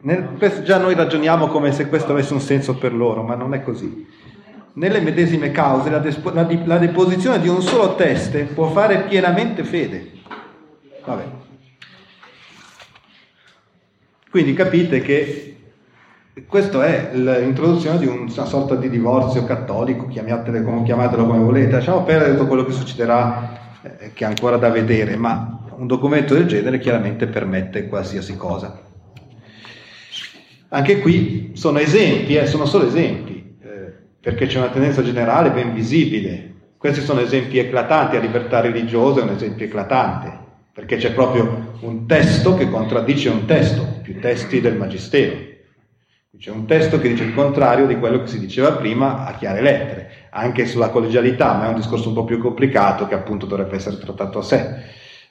nel- 0.00 0.62
già 0.64 0.78
noi 0.78 0.94
ragioniamo 0.94 1.46
come 1.46 1.72
se 1.72 1.88
questo 1.88 2.12
avesse 2.12 2.32
un 2.32 2.40
senso 2.40 2.76
per 2.76 2.92
loro, 2.92 3.22
ma 3.22 3.36
non 3.36 3.54
è 3.54 3.62
così. 3.62 4.06
Nelle 4.72 5.00
medesime 5.00 5.50
cause 5.50 5.90
la, 5.90 5.98
despo- 5.98 6.32
la 6.32 6.44
di- 6.44 6.64
la 6.64 6.78
deposizione 6.78 7.40
di 7.40 7.48
un 7.48 7.60
solo 7.60 7.94
teste 7.96 8.44
può 8.44 8.70
fare 8.70 9.02
pienamente 9.02 9.64
fede. 9.64 10.12
Vabbè. 11.04 11.24
Quindi 14.30 14.52
capite 14.52 15.00
che 15.00 15.56
questa 16.46 16.84
è 16.84 17.10
l'introduzione 17.14 17.98
di 17.98 18.06
una 18.06 18.28
sorta 18.44 18.76
di 18.76 18.88
divorzio 18.88 19.44
cattolico, 19.44 20.06
chiamatelo 20.06 20.62
come, 20.62 20.84
chiamatelo 20.84 21.26
come 21.26 21.38
volete, 21.38 21.72
lasciamo 21.72 22.04
perdere 22.04 22.32
tutto 22.32 22.46
quello 22.46 22.64
che 22.64 22.72
succederà, 22.72 23.58
eh, 23.82 24.12
che 24.14 24.24
è 24.24 24.28
ancora 24.28 24.56
da 24.56 24.70
vedere, 24.70 25.16
ma 25.16 25.58
un 25.76 25.86
documento 25.86 26.34
del 26.34 26.46
genere 26.46 26.78
chiaramente 26.78 27.26
permette 27.26 27.88
qualsiasi 27.88 28.36
cosa. 28.36 28.80
Anche 30.68 31.00
qui 31.00 31.50
sono 31.54 31.78
esempi, 31.78 32.36
eh, 32.36 32.46
sono 32.46 32.66
solo 32.66 32.86
esempi, 32.86 33.29
perché 34.20 34.46
c'è 34.46 34.58
una 34.58 34.68
tendenza 34.68 35.02
generale 35.02 35.50
ben 35.50 35.72
visibile. 35.72 36.48
Questi 36.76 37.00
sono 37.00 37.20
esempi 37.20 37.58
eclatanti, 37.58 38.16
la 38.16 38.22
libertà 38.22 38.60
religiosa 38.60 39.20
è 39.20 39.22
un 39.22 39.30
esempio 39.30 39.66
eclatante, 39.66 40.38
perché 40.72 40.96
c'è 40.96 41.12
proprio 41.12 41.76
un 41.80 42.06
testo 42.06 42.54
che 42.54 42.70
contraddice 42.70 43.28
un 43.28 43.46
testo, 43.46 44.00
più 44.02 44.18
testi 44.18 44.60
del 44.60 44.76
Magistero. 44.76 45.48
C'è 46.38 46.50
un 46.50 46.64
testo 46.64 46.98
che 46.98 47.08
dice 47.08 47.24
il 47.24 47.34
contrario 47.34 47.86
di 47.86 47.98
quello 47.98 48.20
che 48.20 48.28
si 48.28 48.38
diceva 48.38 48.72
prima 48.72 49.26
a 49.26 49.34
chiare 49.34 49.60
lettere, 49.60 50.10
anche 50.30 50.64
sulla 50.64 50.88
collegialità, 50.88 51.52
ma 51.54 51.66
è 51.66 51.68
un 51.68 51.74
discorso 51.74 52.08
un 52.08 52.14
po' 52.14 52.24
più 52.24 52.38
complicato 52.38 53.06
che 53.06 53.14
appunto 53.14 53.44
dovrebbe 53.44 53.76
essere 53.76 53.98
trattato 53.98 54.38
a 54.38 54.42
sé. 54.42 54.74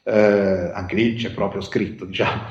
Eh, 0.03 0.72
anche 0.74 0.96
lì 0.96 1.15
c'è 1.15 1.31
proprio 1.31 1.62
scritto, 1.62 2.05
diciamo. 2.05 2.41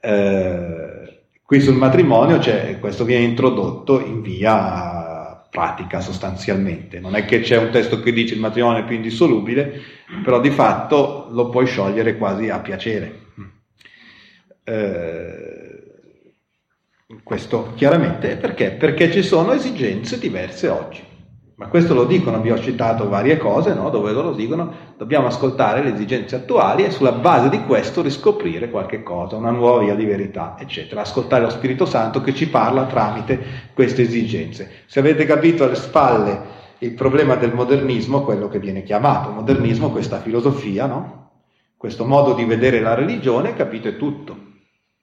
Eh, 0.00 1.22
qui 1.42 1.60
sul 1.60 1.74
matrimonio 1.74 2.38
questo 2.78 3.04
viene 3.04 3.24
introdotto 3.24 4.04
in 4.04 4.20
via 4.20 5.03
pratica 5.54 6.00
sostanzialmente. 6.00 6.98
Non 6.98 7.14
è 7.14 7.24
che 7.24 7.38
c'è 7.38 7.56
un 7.56 7.70
testo 7.70 8.00
che 8.00 8.12
dice 8.12 8.34
il 8.34 8.40
matrimonio 8.40 8.82
è 8.82 8.84
più 8.84 8.96
indissolubile, 8.96 9.80
però 10.24 10.40
di 10.40 10.50
fatto 10.50 11.28
lo 11.30 11.48
puoi 11.48 11.66
sciogliere 11.66 12.16
quasi 12.16 12.48
a 12.48 12.58
piacere. 12.58 13.20
Eh, 14.64 15.74
questo 17.22 17.72
chiaramente 17.76 18.34
perché? 18.34 18.72
Perché 18.72 19.12
ci 19.12 19.22
sono 19.22 19.52
esigenze 19.52 20.18
diverse 20.18 20.66
oggi. 20.66 21.13
Ma 21.56 21.68
questo 21.68 21.94
lo 21.94 22.04
dicono, 22.04 22.40
vi 22.40 22.50
ho 22.50 22.58
citato 22.58 23.08
varie 23.08 23.36
cose, 23.36 23.74
no? 23.74 23.88
dove 23.88 24.10
loro 24.10 24.32
dicono 24.32 24.72
dobbiamo 24.96 25.28
ascoltare 25.28 25.84
le 25.84 25.94
esigenze 25.94 26.34
attuali 26.34 26.84
e 26.84 26.90
sulla 26.90 27.12
base 27.12 27.48
di 27.48 27.62
questo 27.62 28.02
riscoprire 28.02 28.70
qualche 28.70 29.04
cosa, 29.04 29.36
una 29.36 29.52
nuova 29.52 29.84
via 29.84 29.94
di 29.94 30.04
verità, 30.04 30.56
eccetera. 30.58 31.02
Ascoltare 31.02 31.44
lo 31.44 31.50
Spirito 31.50 31.86
Santo 31.86 32.20
che 32.22 32.34
ci 32.34 32.48
parla 32.48 32.86
tramite 32.86 33.38
queste 33.72 34.02
esigenze. 34.02 34.68
Se 34.86 34.98
avete 34.98 35.26
capito 35.26 35.62
alle 35.62 35.76
spalle 35.76 36.62
il 36.78 36.92
problema 36.94 37.36
del 37.36 37.54
modernismo, 37.54 38.22
quello 38.22 38.48
che 38.48 38.58
viene 38.58 38.82
chiamato 38.82 39.30
modernismo, 39.30 39.90
questa 39.90 40.18
filosofia, 40.18 40.86
no? 40.86 41.30
questo 41.76 42.04
modo 42.04 42.34
di 42.34 42.44
vedere 42.44 42.80
la 42.80 42.94
religione, 42.94 43.54
capite 43.54 43.96
tutto. 43.96 44.52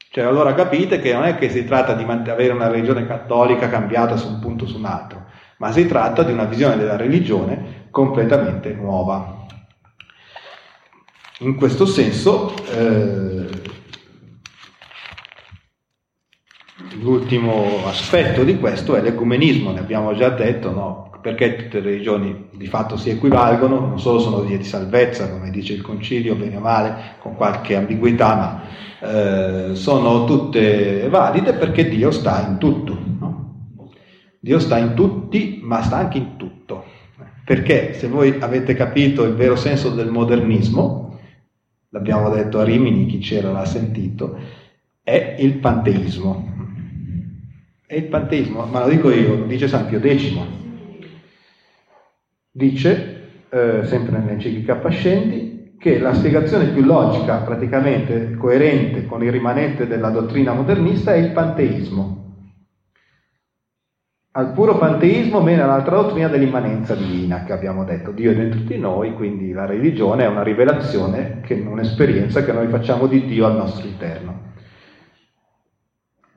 Cioè 0.10 0.26
allora 0.26 0.54
capite 0.54 1.00
che 1.00 1.14
non 1.14 1.24
è 1.24 1.38
che 1.38 1.50
si 1.50 1.64
tratta 1.64 1.94
di 1.94 2.04
avere 2.04 2.52
una 2.52 2.68
religione 2.68 3.08
cattolica 3.08 3.70
cambiata 3.70 4.18
su 4.18 4.28
un 4.28 4.40
punto 4.40 4.66
o 4.66 4.68
su 4.68 4.78
un 4.78 4.84
altro, 4.84 5.28
ma 5.62 5.72
si 5.72 5.86
tratta 5.86 6.24
di 6.24 6.32
una 6.32 6.46
visione 6.46 6.76
della 6.76 6.98
religione 6.98 7.86
completamente 7.92 8.74
nuova. 8.74 9.46
In 11.42 11.54
questo 11.56 11.86
senso, 11.86 12.56
eh, 12.76 13.46
l'ultimo 17.00 17.86
aspetto 17.86 18.44
di 18.44 18.58
questo 18.58 18.96
è 18.96 19.02
l'ecumenismo, 19.02 19.72
ne 19.72 19.82
abbiamo 19.82 20.16
già 20.16 20.30
detto, 20.30 20.72
no? 20.72 21.20
perché 21.22 21.56
tutte 21.56 21.80
le 21.80 21.92
religioni 21.92 22.48
di 22.54 22.66
fatto 22.66 22.98
si 22.98 23.12
equivalgono, 23.12 23.80
non 23.82 24.00
solo 24.00 24.18
sono 24.18 24.40
vie 24.40 24.58
di 24.58 24.64
salvezza, 24.64 25.30
come 25.30 25.52
dice 25.52 25.74
il 25.74 25.82
concilio, 25.82 26.34
bene 26.34 26.58
o 26.58 26.60
male, 26.60 27.18
con 27.20 27.36
qualche 27.36 27.76
ambiguità, 27.76 28.36
ma 28.36 29.70
eh, 29.70 29.76
sono 29.76 30.26
tutte 30.26 31.08
valide 31.08 31.54
perché 31.54 31.88
Dio 31.88 32.10
sta 32.10 32.48
in 32.48 32.58
tutto. 32.58 32.91
Dio 34.44 34.58
sta 34.58 34.80
in 34.80 34.96
tutti, 34.96 35.60
ma 35.62 35.84
sta 35.84 35.98
anche 35.98 36.18
in 36.18 36.36
tutto. 36.36 36.84
Perché 37.46 37.94
se 37.94 38.08
voi 38.08 38.38
avete 38.40 38.74
capito 38.74 39.24
il 39.24 39.36
vero 39.36 39.56
senso 39.56 39.92
del 39.92 40.10
modernismo, 40.10 41.20
l'abbiamo 41.90 42.28
detto 42.32 42.60
a 42.60 42.64
Rimini, 42.64 43.06
chi 43.06 43.20
c'era 43.20 43.52
l'ha 43.52 43.66
sentito, 43.66 44.36
è 45.04 45.36
il 45.38 45.60
panteismo. 45.60 46.56
È 47.86 47.94
il 47.94 48.06
panteismo, 48.06 48.66
ma 48.66 48.84
lo 48.84 48.90
dico 48.90 49.12
io, 49.12 49.44
dice 49.46 49.68
San 49.68 49.86
Pio 49.86 50.00
X. 50.00 50.36
Dice, 52.50 53.30
eh, 53.48 53.82
sempre 53.84 54.18
nell'enciclica 54.18 54.78
Pascendi, 54.78 55.76
che 55.78 56.00
la 56.00 56.16
spiegazione 56.16 56.70
più 56.70 56.82
logica, 56.82 57.38
praticamente 57.42 58.34
coerente 58.38 59.06
con 59.06 59.24
il 59.24 59.32
rimanente 59.32 59.86
della 59.86 60.10
dottrina 60.10 60.54
modernista, 60.54 61.14
è 61.14 61.18
il 61.18 61.30
panteismo. 61.30 62.31
Al 64.34 64.54
puro 64.54 64.78
panteismo 64.78 65.42
meno 65.42 65.64
all'altra 65.64 65.98
dottrina 65.98 66.30
dell'immanenza 66.30 66.96
divina 66.96 67.44
che 67.44 67.52
abbiamo 67.52 67.84
detto. 67.84 68.12
Dio 68.12 68.32
è 68.32 68.36
dentro 68.36 68.62
di 68.62 68.78
noi, 68.78 69.14
quindi 69.14 69.52
la 69.52 69.66
religione 69.66 70.24
è 70.24 70.28
una 70.28 70.44
rivelazione, 70.44 71.42
che, 71.42 71.56
un'esperienza 71.56 72.44
che 72.44 72.54
noi 72.54 72.68
facciamo 72.68 73.08
di 73.08 73.26
Dio 73.26 73.46
al 73.46 73.58
nostro 73.58 73.86
interno. 73.86 74.50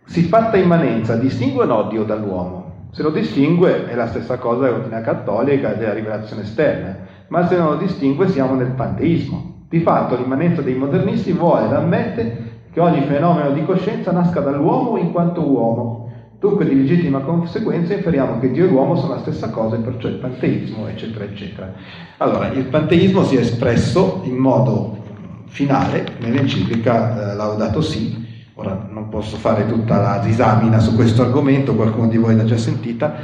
Siffatta 0.06 0.56
immanenza 0.56 1.16
distingue 1.16 1.64
o 1.64 1.66
no 1.66 1.82
Dio 1.84 2.02
dall'uomo? 2.02 2.88
Se 2.90 3.02
lo 3.02 3.10
distingue 3.10 3.86
è 3.86 3.94
la 3.94 4.08
stessa 4.08 4.38
cosa 4.38 4.64
della 4.64 4.76
dottrina 4.76 5.00
cattolica 5.00 5.72
e 5.72 5.78
della 5.78 5.94
rivelazione 5.94 6.42
esterna, 6.42 6.96
ma 7.28 7.46
se 7.46 7.56
non 7.56 7.70
lo 7.70 7.76
distingue 7.76 8.28
siamo 8.28 8.54
nel 8.54 8.72
panteismo. 8.72 9.66
Di 9.68 9.80
fatto 9.80 10.16
l'immanenza 10.16 10.62
dei 10.62 10.74
modernisti 10.74 11.32
vuole 11.32 11.66
ed 11.66 11.72
ammette 11.72 12.52
che 12.72 12.80
ogni 12.80 13.02
fenomeno 13.02 13.52
di 13.52 13.64
coscienza 13.64 14.10
nasca 14.10 14.40
dall'uomo 14.40 14.96
in 14.96 15.12
quanto 15.12 15.48
uomo, 15.48 16.03
Dunque 16.44 16.66
di 16.66 16.76
legittima 16.76 17.20
conseguenza 17.20 17.94
inferiamo 17.94 18.38
che 18.38 18.50
Dio 18.50 18.66
e 18.66 18.68
l'uomo 18.68 18.96
sono 18.96 19.14
la 19.14 19.20
stessa 19.20 19.48
cosa, 19.48 19.76
e 19.76 19.78
perciò 19.78 20.08
il 20.08 20.16
panteismo, 20.16 20.86
eccetera, 20.86 21.24
eccetera. 21.24 21.72
Allora, 22.18 22.48
il 22.48 22.64
panteismo 22.64 23.24
si 23.24 23.36
è 23.36 23.40
espresso 23.40 24.20
in 24.24 24.36
modo 24.36 25.04
finale 25.46 26.04
nell'enciclica 26.18 27.32
eh, 27.32 27.34
Laudato 27.34 27.80
Si. 27.80 28.50
Ora 28.56 28.88
non 28.90 29.08
posso 29.08 29.38
fare 29.38 29.66
tutta 29.66 29.98
la 29.98 30.18
disamina 30.18 30.80
su 30.80 30.94
questo 30.94 31.22
argomento, 31.22 31.74
qualcuno 31.74 32.08
di 32.08 32.18
voi 32.18 32.36
l'ha 32.36 32.44
già 32.44 32.58
sentita, 32.58 33.14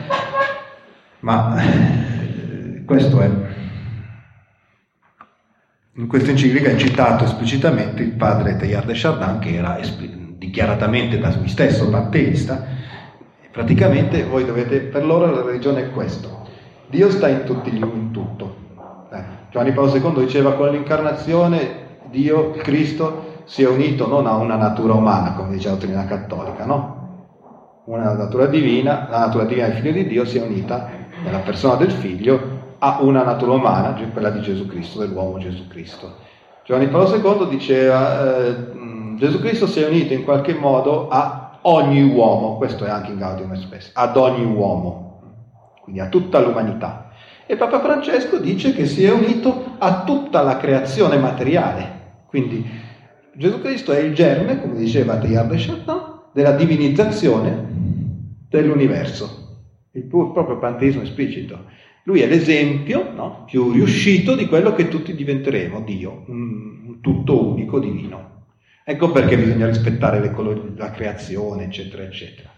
ma 1.18 1.62
eh, 1.62 2.84
questo 2.86 3.20
è. 3.20 3.30
In 5.96 6.06
questa 6.06 6.30
enciclica 6.30 6.70
è 6.70 6.76
citato 6.76 7.24
esplicitamente 7.24 8.02
il 8.02 8.12
padre 8.12 8.56
Teilhard 8.56 8.86
de 8.86 8.94
Chardin, 8.94 9.40
che 9.40 9.56
era 9.56 9.78
espl- 9.78 10.38
dichiaratamente 10.38 11.18
da 11.18 11.34
lui 11.36 11.48
stesso 11.48 11.90
panteista, 11.90 12.79
Praticamente 13.52 14.24
voi 14.24 14.44
dovete, 14.44 14.80
per 14.80 15.04
loro 15.04 15.30
la 15.30 15.42
religione 15.42 15.82
è 15.82 15.90
questo. 15.90 16.46
Dio 16.88 17.10
sta 17.10 17.28
in 17.28 17.44
tutti 17.44 17.70
gli 17.70 17.82
in 17.82 18.10
tutto. 18.12 18.54
Eh. 19.12 19.22
Giovanni 19.50 19.72
Paolo 19.72 19.94
II 19.94 20.24
diceva 20.24 20.52
con 20.54 20.70
l'incarnazione 20.70 21.98
Dio, 22.10 22.50
Cristo, 22.50 23.42
si 23.44 23.62
è 23.62 23.68
unito 23.68 24.06
non 24.06 24.26
a 24.26 24.36
una 24.36 24.56
natura 24.56 24.94
umana, 24.94 25.32
come 25.34 25.54
dice 25.54 25.68
la 25.68 25.74
dottrina 25.74 26.04
cattolica, 26.04 26.64
no? 26.64 26.98
Una 27.84 28.12
natura 28.12 28.46
divina, 28.46 29.08
la 29.10 29.18
natura 29.18 29.44
divina 29.44 29.66
del 29.66 29.76
figlio 29.76 29.92
di 29.92 30.06
Dio 30.06 30.24
si 30.24 30.38
è 30.38 30.42
unita 30.42 30.88
nella 31.24 31.38
persona 31.38 31.74
del 31.74 31.90
figlio 31.90 32.58
a 32.78 32.98
una 33.00 33.24
natura 33.24 33.52
umana, 33.52 33.96
cioè 33.96 34.10
quella 34.12 34.30
di 34.30 34.40
Gesù 34.40 34.66
Cristo, 34.66 35.00
dell'uomo 35.00 35.38
Gesù 35.38 35.66
Cristo. 35.66 36.14
Giovanni 36.64 36.88
Paolo 36.88 37.16
II 37.16 37.48
diceva 37.48 38.46
eh, 38.46 38.54
Gesù 39.16 39.40
Cristo 39.40 39.66
si 39.66 39.80
è 39.80 39.88
unito 39.88 40.12
in 40.12 40.24
qualche 40.24 40.54
modo 40.54 41.08
a 41.08 41.39
ogni 41.62 42.02
uomo, 42.02 42.56
questo 42.56 42.84
è 42.84 42.90
anche 42.90 43.12
in 43.12 43.18
Gaudium 43.18 43.54
Spes, 43.54 43.90
ad 43.94 44.16
ogni 44.16 44.44
uomo, 44.44 45.22
quindi 45.82 46.00
a 46.00 46.08
tutta 46.08 46.40
l'umanità. 46.40 47.12
E 47.46 47.56
Papa 47.56 47.80
Francesco 47.80 48.38
dice 48.38 48.72
che 48.72 48.86
si 48.86 49.04
è 49.04 49.10
unito 49.10 49.74
a 49.78 50.04
tutta 50.04 50.42
la 50.42 50.56
creazione 50.56 51.18
materiale, 51.18 51.98
quindi 52.26 52.64
Gesù 53.34 53.60
Cristo 53.60 53.92
è 53.92 53.98
il 53.98 54.14
germe, 54.14 54.60
come 54.60 54.76
diceva 54.76 55.16
Teilhard 55.16 55.50
de 55.50 55.56
Chardin, 55.56 56.18
della 56.32 56.52
divinizzazione 56.52 57.68
dell'universo, 58.48 59.48
il 59.92 60.04
proprio 60.04 60.58
panteismo 60.58 61.02
esplicito. 61.02 61.64
Lui 62.04 62.20
è 62.20 62.26
l'esempio 62.26 63.12
no, 63.14 63.44
più 63.46 63.72
riuscito 63.72 64.34
di 64.34 64.46
quello 64.46 64.74
che 64.74 64.88
tutti 64.88 65.14
diventeremo, 65.14 65.80
Dio, 65.82 66.24
un 66.26 66.98
tutto 67.00 67.46
unico 67.46 67.78
divino. 67.78 68.39
Ecco 68.90 69.12
perché 69.12 69.38
bisogna 69.38 69.66
rispettare 69.66 70.18
la 70.18 70.90
creazione, 70.90 71.66
eccetera, 71.66 72.02
eccetera. 72.02 72.50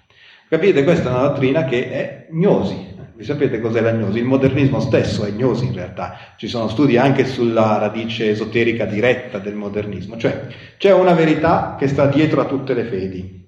Capite? 0.49 0.83
Questa 0.83 1.11
è 1.11 1.13
una 1.13 1.29
dottrina 1.29 1.67
che 1.67 1.91
è 1.91 2.27
gnosi. 2.31 2.75
Vi 3.15 3.23
sapete 3.23 3.61
cos'è 3.61 3.83
la 3.83 3.93
gnosi? 3.93 4.17
Il 4.17 4.25
modernismo 4.25 4.81
stesso 4.81 5.27
è 5.27 5.31
gnosi 5.31 5.67
in 5.67 5.75
realtà. 5.75 6.17
Ci 6.39 6.49
sono 6.49 6.69
studi 6.69 6.97
anche 6.97 7.27
sulla 7.27 7.77
radice 7.77 8.31
esoterica 8.31 8.87
diretta 8.87 9.41
del 9.41 9.57
modernismo. 9.57 10.17
Cioè, 10.17 10.47
c'è 10.79 10.91
una 10.95 11.13
verità 11.13 11.77
che 11.79 11.87
sta 11.87 12.07
dietro 12.07 12.41
a 12.41 12.47
tutte 12.47 12.73
le 12.73 12.85
fedi, 12.85 13.47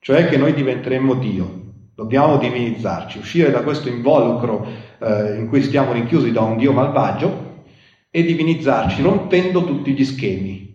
cioè 0.00 0.26
che 0.26 0.36
noi 0.36 0.54
diventeremo 0.54 1.14
Dio. 1.14 1.66
Dobbiamo 1.94 2.36
divinizzarci, 2.36 3.18
uscire 3.18 3.52
da 3.52 3.62
questo 3.62 3.88
involucro 3.88 4.66
eh, 4.98 5.36
in 5.36 5.46
cui 5.46 5.62
stiamo 5.62 5.92
rinchiusi 5.92 6.32
da 6.32 6.40
un 6.40 6.56
Dio 6.56 6.72
malvagio 6.72 7.62
e 8.10 8.24
divinizzarci 8.24 9.02
rompendo 9.02 9.64
tutti 9.64 9.92
gli 9.92 10.04
schemi, 10.04 10.67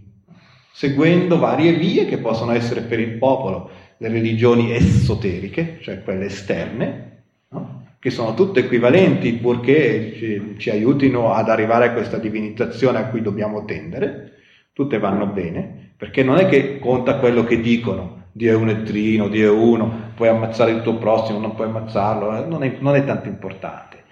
seguendo 0.74 1.38
varie 1.38 1.74
vie 1.74 2.06
che 2.06 2.18
possono 2.18 2.52
essere 2.52 2.82
per 2.82 3.00
il 3.00 3.12
popolo 3.20 3.70
le 3.98 4.08
religioni 4.10 4.74
esoteriche, 4.74 5.78
cioè 5.82 6.02
quelle 6.04 6.26
esterne, 6.26 7.22
no? 7.50 7.86
che 8.00 8.10
sono 8.10 8.34
tutte 8.34 8.62
equivalenti 8.62 9.34
purché 9.34 10.14
ci, 10.18 10.56
ci, 10.58 10.72
aiutino 10.72 11.32
ad 11.32 11.48
arrivare 11.48 11.86
a 11.86 11.94
questa 11.94 12.18
divinizzazione 12.18 12.98
a 12.98 13.06
cui 13.06 13.22
dobbiamo 13.22 13.66
tendere, 13.66 14.32
tutte 14.74 14.98
vanno 14.98 15.28
bene, 15.28 15.92
perché 15.96 16.24
non 16.24 16.38
è 16.38 16.48
che 16.48 16.80
conta 16.80 17.20
quello 17.20 17.44
che 17.44 17.62
dicono, 17.62 18.24
Dio 18.32 18.52
è 18.52 18.56
un 18.56 18.70
etrino, 18.70 19.30
Dio 19.30 19.54
è 19.54 19.56
uno, 19.56 20.12
puoi 20.16 20.30
ammazzare 20.30 20.72
il 20.72 20.82
tuo 20.82 20.98
prossimo, 20.98 21.38
non 21.38 21.54
puoi 21.54 21.68
ammazzarlo, 21.68 22.44
eh, 22.44 22.48
non 22.48 22.64
è, 22.64 22.76
non 22.80 22.96
è 22.96 23.06
tanto 23.06 23.30
importante. 23.30 24.03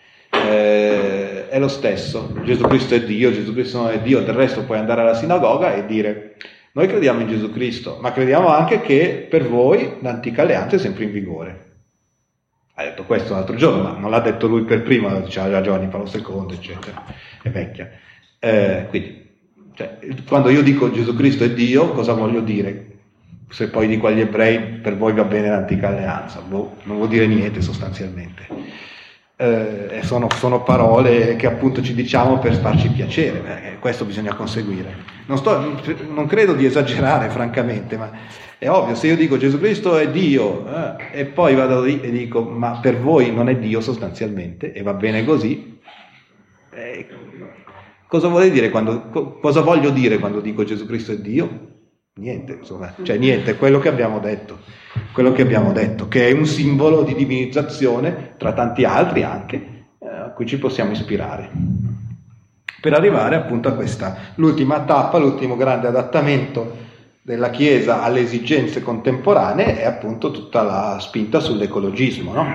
Eh, 0.51 1.49
è 1.49 1.59
lo 1.59 1.67
stesso, 1.67 2.33
Gesù 2.43 2.63
Cristo 2.63 2.95
è 2.95 3.03
Dio, 3.03 3.31
Gesù 3.31 3.53
Cristo 3.53 3.81
non 3.81 3.91
è 3.91 3.99
Dio, 3.99 4.21
del 4.21 4.33
resto 4.33 4.63
puoi 4.63 4.77
andare 4.77 5.01
alla 5.01 5.13
sinagoga 5.13 5.75
e 5.75 5.85
dire 5.85 6.35
noi 6.73 6.87
crediamo 6.87 7.19
in 7.19 7.27
Gesù 7.27 7.51
Cristo, 7.51 7.97
ma 7.99 8.13
crediamo 8.13 8.47
anche 8.47 8.79
che 8.79 9.27
per 9.29 9.47
voi 9.47 9.97
l'antica 9.99 10.43
alleanza 10.43 10.77
è 10.77 10.79
sempre 10.79 11.03
in 11.03 11.11
vigore. 11.11 11.65
Ha 12.75 12.83
detto 12.83 13.03
questo 13.03 13.33
l'altro 13.33 13.57
giorno, 13.57 13.83
ma 13.83 13.97
non 13.97 14.09
l'ha 14.09 14.21
detto 14.21 14.47
lui 14.47 14.63
per 14.63 14.81
primo, 14.81 15.09
lo 15.09 15.19
diceva 15.19 15.49
già 15.49 15.61
Giovanni 15.61 15.87
Paolo 15.87 16.09
II, 16.09 16.55
eccetera, 16.55 17.03
è 17.43 17.49
vecchia. 17.49 17.89
Eh, 18.39 18.85
quindi, 18.87 19.29
cioè, 19.73 19.97
quando 20.25 20.49
io 20.49 20.63
dico 20.63 20.89
Gesù 20.89 21.13
Cristo 21.13 21.43
è 21.43 21.51
Dio, 21.51 21.89
cosa 21.89 22.13
voglio 22.13 22.39
dire? 22.39 22.87
Se 23.49 23.67
poi 23.67 23.87
dico 23.87 24.07
agli 24.07 24.21
ebrei 24.21 24.59
per 24.59 24.95
voi 24.95 25.11
va 25.11 25.25
bene 25.25 25.49
l'antica 25.49 25.89
alleanza, 25.89 26.39
boh, 26.39 26.77
non 26.83 26.95
vuol 26.95 27.09
dire 27.09 27.27
niente 27.27 27.61
sostanzialmente 27.61 28.47
eh, 29.41 30.03
sono, 30.03 30.27
sono, 30.35 30.61
parole 30.61 31.35
che 31.35 31.47
appunto 31.47 31.81
ci 31.81 31.95
diciamo 31.95 32.37
per 32.37 32.53
farci 32.57 32.89
piacere, 32.89 33.73
eh, 33.73 33.79
questo 33.79 34.05
bisogna 34.05 34.35
conseguire. 34.35 34.93
Non, 35.25 35.37
sto, 35.37 35.81
non, 36.07 36.27
credo 36.27 36.53
di 36.53 36.65
esagerare 36.65 37.29
francamente, 37.31 37.97
ma 37.97 38.11
è 38.59 38.69
ovvio, 38.69 38.93
se 38.93 39.07
io 39.07 39.15
dico 39.15 39.37
Gesù 39.37 39.57
Cristo 39.57 39.97
è 39.97 40.11
Dio 40.11 40.67
eh, 40.67 41.21
e 41.21 41.25
poi 41.25 41.55
vado 41.55 41.81
lì 41.81 41.99
e 42.01 42.11
dico 42.11 42.43
ma 42.43 42.79
per 42.79 42.99
voi 42.99 43.33
non 43.33 43.49
è 43.49 43.55
Dio 43.55 43.81
sostanzialmente 43.81 44.73
e 44.73 44.83
va 44.83 44.93
bene 44.93 45.25
così, 45.25 45.79
eh, 46.73 47.07
cosa, 48.07 48.27
dire 48.47 48.69
quando, 48.69 49.09
cosa 49.41 49.61
voglio 49.61 49.89
dire 49.89 50.19
quando 50.19 50.39
dico 50.39 50.63
Gesù 50.63 50.85
Cristo 50.85 51.13
è 51.13 51.17
Dio? 51.17 51.70
Niente, 52.13 52.57
insomma, 52.59 52.93
cioè 53.03 53.17
niente, 53.17 53.55
quello 53.55 53.79
che 53.79 53.87
abbiamo 53.87 54.19
detto, 54.19 54.59
quello 55.13 55.31
che 55.31 55.43
abbiamo 55.43 55.71
detto, 55.71 56.09
che 56.09 56.27
è 56.27 56.33
un 56.33 56.45
simbolo 56.45 57.03
di 57.03 57.15
divinizzazione, 57.15 58.33
tra 58.37 58.51
tanti 58.51 58.83
altri 58.83 59.23
anche, 59.23 59.85
eh, 59.97 60.07
a 60.07 60.29
cui 60.31 60.45
ci 60.45 60.59
possiamo 60.59 60.91
ispirare. 60.91 61.49
Per 62.81 62.93
arrivare 62.93 63.37
appunto 63.37 63.69
a 63.69 63.73
questa, 63.73 64.33
l'ultima 64.35 64.81
tappa, 64.81 65.19
l'ultimo 65.19 65.55
grande 65.55 65.87
adattamento 65.87 66.75
della 67.21 67.49
Chiesa 67.49 68.01
alle 68.01 68.19
esigenze 68.19 68.81
contemporanee 68.81 69.79
è 69.79 69.85
appunto 69.85 70.31
tutta 70.31 70.63
la 70.63 70.97
spinta 70.99 71.39
sull'ecologismo, 71.39 72.33
no? 72.33 72.45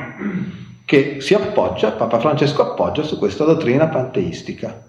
che 0.84 1.20
si 1.20 1.32
appoggia, 1.32 1.92
Papa 1.92 2.20
Francesco 2.20 2.60
appoggia 2.60 3.02
su 3.02 3.16
questa 3.16 3.44
dottrina 3.44 3.88
panteistica, 3.88 4.86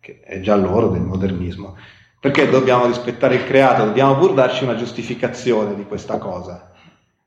che 0.00 0.20
è 0.22 0.40
già 0.40 0.56
l'oro 0.56 0.88
del 0.88 1.02
modernismo. 1.02 1.76
Perché 2.24 2.48
dobbiamo 2.48 2.86
rispettare 2.86 3.34
il 3.34 3.44
creato? 3.44 3.84
Dobbiamo 3.84 4.16
pur 4.16 4.32
darci 4.32 4.64
una 4.64 4.76
giustificazione 4.76 5.74
di 5.74 5.84
questa 5.84 6.16
cosa. 6.16 6.72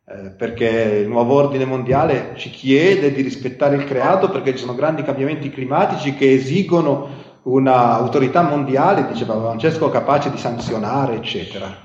Eh, 0.03 0.31
perché 0.31 1.01
il 1.03 1.07
nuovo 1.07 1.35
ordine 1.35 1.65
mondiale 1.65 2.33
ci 2.35 2.49
chiede 2.49 3.11
di 3.11 3.21
rispettare 3.21 3.75
il 3.75 3.83
creato 3.83 4.31
perché 4.31 4.53
ci 4.53 4.57
sono 4.57 4.73
grandi 4.73 5.03
cambiamenti 5.03 5.51
climatici 5.51 6.15
che 6.15 6.33
esigono 6.33 7.09
un'autorità 7.43 8.41
mondiale, 8.41 9.05
diceva 9.05 9.39
Francesco, 9.39 9.91
capace 9.91 10.31
di 10.31 10.37
sanzionare, 10.39 11.17
eccetera. 11.17 11.77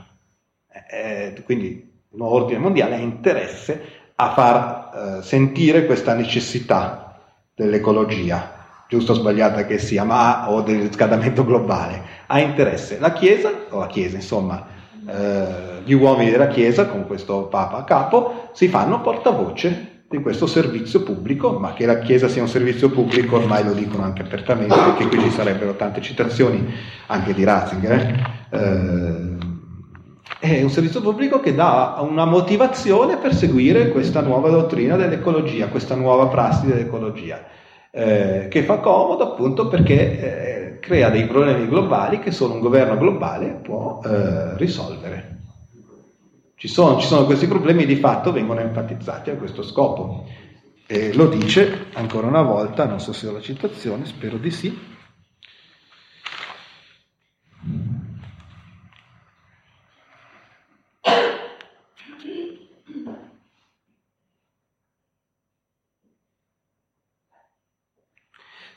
Eh, 0.73 1.35
eh, 1.35 1.43
quindi 1.43 1.67
il 1.67 2.17
nuovo 2.17 2.37
ordine 2.37 2.61
mondiale 2.61 2.95
ha 2.95 2.99
interesse 2.99 3.79
a 4.15 4.33
far 4.33 5.19
eh, 5.19 5.23
sentire 5.23 5.85
questa 5.85 6.15
necessità 6.15 7.21
dell'ecologia 7.55 8.62
giusta 8.93 9.13
o 9.13 9.15
sbagliata 9.15 9.65
che 9.65 9.79
sia, 9.79 10.05
ma 10.05 10.51
o 10.51 10.61
del 10.61 10.83
riscaldamento 10.83 11.47
globale, 11.47 12.03
ha 12.27 12.41
interesse 12.41 12.99
la 13.01 13.13
Chiesa, 13.13 13.51
o 13.71 13.79
la 13.79 13.87
Chiesa 13.87 14.17
insomma, 14.17 14.67
eh, 15.09 15.81
gli 15.83 15.95
uomini 15.95 16.31
della 16.31 16.49
Chiesa 16.49 16.87
con 16.89 17.07
questo 17.07 17.45
Papa 17.45 17.79
a 17.79 17.85
capo, 17.85 18.51
si 18.53 18.69
fanno 18.69 19.01
portavoce 19.01 20.03
di 20.11 20.19
questo 20.19 20.47
servizio 20.47 21.03
pubblico, 21.03 21.59
ma 21.59 21.73
che 21.73 21.87
la 21.87 22.01
Chiesa 22.01 22.29
sia 22.29 22.43
un 22.43 22.49
servizio 22.49 22.91
pubblico 22.91 23.37
ormai 23.37 23.65
lo 23.65 23.73
dicono 23.73 24.03
anche 24.03 24.21
apertamente, 24.21 24.75
perché 24.75 25.07
qui 25.07 25.21
ci 25.21 25.31
sarebbero 25.31 25.75
tante 25.75 26.03
citazioni 26.03 26.63
anche 27.07 27.33
di 27.33 27.45
Ratzinger, 27.45 28.47
eh, 28.51 29.37
è 30.39 30.63
un 30.63 30.71
servizio 30.71 31.01
pubblico 31.01 31.41
che 31.41 31.55
dà 31.55 31.97
una 32.07 32.27
motivazione 32.27 33.17
per 33.17 33.33
seguire 33.33 33.89
questa 33.89 34.21
nuova 34.21 34.51
dottrina 34.51 34.97
dell'ecologia, 34.97 35.69
questa 35.69 35.95
nuova 35.95 36.27
prassi 36.27 36.67
dell'ecologia, 36.67 37.43
eh, 37.95 38.49
che 38.49 38.63
fa 38.63 38.79
comodo 38.79 39.23
appunto 39.23 39.69
perché 39.69 40.19
eh, 40.19 40.79
crea 40.81 41.11
dei 41.11 41.27
problemi 41.27 41.69
globali 41.69 42.19
che 42.21 42.33
solo 42.33 42.55
un 42.55 42.61
governo 42.61 42.97
globale 42.97 43.61
può 43.63 44.01
eh, 44.03 44.57
risolvere. 44.57 45.41
Ci 46.57 46.69
sono, 46.69 46.99
ci 46.99 47.07
sono 47.07 47.27
questi 47.27 47.47
problemi 47.47 47.85
di 47.85 47.97
fatto 47.97 48.33
vengono 48.33 48.61
enfatizzati 48.61 49.31
a 49.31 49.37
questo 49.37 49.63
scopo. 49.63 50.27
E 50.87 51.13
lo 51.13 51.27
dice 51.27 51.87
ancora 51.93 52.27
una 52.27 52.43
volta, 52.43 52.87
non 52.87 53.01
so 53.01 53.13
se 53.13 53.27
ho 53.27 53.33
la 53.33 53.41
citazione, 53.41 54.07
spero 54.07 54.39
di 54.39 54.51
sì, 54.51 54.79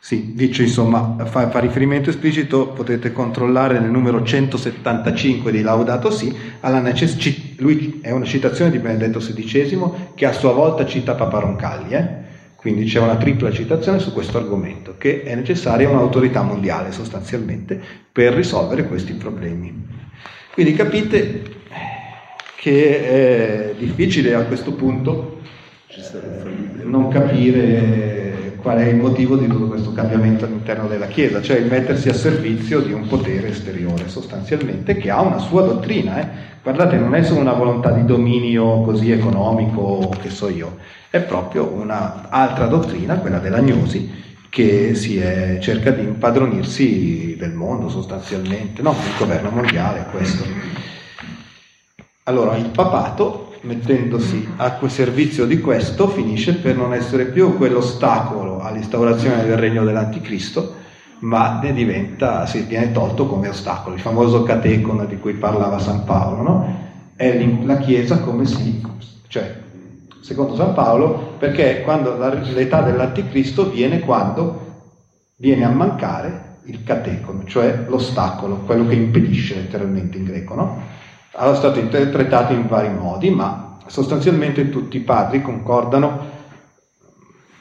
Sì, 0.06 0.34
dice 0.36 0.62
insomma, 0.62 1.16
fa, 1.26 1.50
fa, 1.50 1.60
riferimento 1.60 2.12
esplicito, 2.12 2.68
potete 2.68 3.12
controllare 3.12 3.80
nel 3.80 3.90
numero 3.90 4.22
175 4.22 5.52
di 5.52 5.64
Laudato 5.64 6.12
Si, 6.12 6.32
alla 6.60 6.80
necess- 6.80 7.58
lui 7.58 8.02
è 8.04 8.12
una 8.12 8.24
citazione 8.24 8.70
di 8.70 8.78
Benedetto 8.78 9.18
XVI 9.18 10.12
che 10.14 10.28
a 10.28 10.32
sua 10.32 10.54
volta 10.54 10.86
cita 10.86 11.16
Papa 11.16 11.40
Roncalli, 11.40 11.96
eh? 11.96 12.08
quindi 12.56 12.86
c'è 12.86 13.00
una 13.00 13.16
tripla 13.16 13.52
citazione 13.52 13.98
su 13.98 14.14
questo 14.14 14.38
argomento, 14.38 14.94
che 14.96 15.24
è 15.24 15.34
necessaria 15.34 15.90
un'autorità 15.90 16.44
mondiale 16.44 16.92
sostanzialmente 16.92 17.82
per 18.12 18.34
risolvere 18.34 18.86
questi 18.86 19.14
problemi. 19.14 19.74
Quindi 20.54 20.74
capite 20.76 21.42
che 22.58 23.08
è 23.08 23.76
difficile 23.76 24.36
a 24.36 24.44
questo 24.44 24.74
punto 24.74 25.40
non 26.84 27.08
capire 27.08 28.35
qual 28.66 28.80
è 28.80 28.88
il 28.88 28.96
motivo 28.96 29.36
di 29.36 29.46
tutto 29.46 29.68
questo 29.68 29.92
cambiamento 29.92 30.46
all'interno 30.46 30.88
della 30.88 31.06
Chiesa, 31.06 31.40
cioè 31.40 31.58
il 31.58 31.68
mettersi 31.68 32.10
a 32.10 32.16
servizio 32.16 32.82
di 32.82 32.94
un 32.94 33.06
potere 33.06 33.50
esteriore 33.50 34.10
sostanzialmente 34.10 34.98
che 34.98 35.12
ha 35.12 35.22
una 35.22 35.38
sua 35.38 35.62
dottrina. 35.62 36.20
Eh? 36.20 36.28
Guardate, 36.64 36.98
non 36.98 37.14
è 37.14 37.22
solo 37.22 37.42
una 37.42 37.54
volontà 37.54 37.92
di 37.92 38.04
dominio 38.06 38.82
così 38.82 39.12
economico, 39.12 40.12
che 40.20 40.32
so 40.32 40.50
io, 40.50 40.78
è 41.12 41.20
proprio 41.20 41.68
un'altra 41.68 42.66
dottrina, 42.66 43.20
quella 43.20 43.38
dell'agnosi, 43.38 44.12
che 44.50 44.90
è, 44.90 45.60
cerca 45.60 45.92
di 45.92 46.02
impadronirsi 46.02 47.36
del 47.38 47.52
mondo 47.54 47.88
sostanzialmente, 47.88 48.82
no, 48.82 48.94
il 48.94 49.16
governo 49.20 49.52
mondiale 49.52 50.08
questo. 50.10 50.44
Allora, 52.24 52.58
il 52.58 52.70
papato 52.70 53.46
mettendosi 53.66 54.48
a 54.58 54.78
servizio 54.88 55.46
di 55.46 55.60
questo, 55.60 56.08
finisce 56.08 56.54
per 56.56 56.76
non 56.76 56.94
essere 56.94 57.26
più 57.26 57.58
quell'ostacolo 57.58 58.45
all'instaurazione 58.68 59.46
del 59.46 59.58
regno 59.58 59.84
dell'anticristo, 59.84 60.76
ma 61.20 61.60
ne 61.62 61.74
diventa, 61.74 62.46
si 62.46 62.62
viene 62.62 62.92
tolto 62.92 63.28
come 63.28 63.48
ostacolo. 63.48 63.96
Il 63.96 64.02
famoso 64.02 64.44
catecon 64.44 65.06
di 65.08 65.18
cui 65.18 65.34
parlava 65.34 65.80
San 65.80 66.04
Paolo, 66.04 66.42
no? 66.42 66.84
È 67.16 67.46
la 67.64 67.78
Chiesa 67.78 68.20
come 68.20 68.46
si, 68.46 68.82
cioè, 69.28 69.64
secondo 70.22 70.56
San 70.56 70.74
Paolo, 70.74 71.36
perché 71.38 71.82
quando 71.82 72.18
l'età 72.54 72.82
dell'anticristo 72.82 73.70
viene 73.70 74.00
quando 74.00 74.64
viene 75.38 75.66
a 75.66 75.70
mancare 75.70 76.58
il 76.66 76.84
catecon, 76.84 77.44
cioè 77.46 77.86
l'ostacolo, 77.88 78.58
quello 78.66 78.88
che 78.88 78.96
impedisce 78.96 79.56
letteralmente 79.56 80.18
in 80.18 80.26
greco, 80.26 80.56
no? 80.56 80.82
è 81.32 81.56
stato 81.56 81.80
interpretato 81.80 82.54
in 82.54 82.68
vari 82.68 82.90
modi, 82.90 83.30
ma 83.30 83.78
sostanzialmente 83.88 84.70
tutti 84.70 84.98
i 84.98 85.02
padri 85.02 85.42
concordano, 85.42 86.34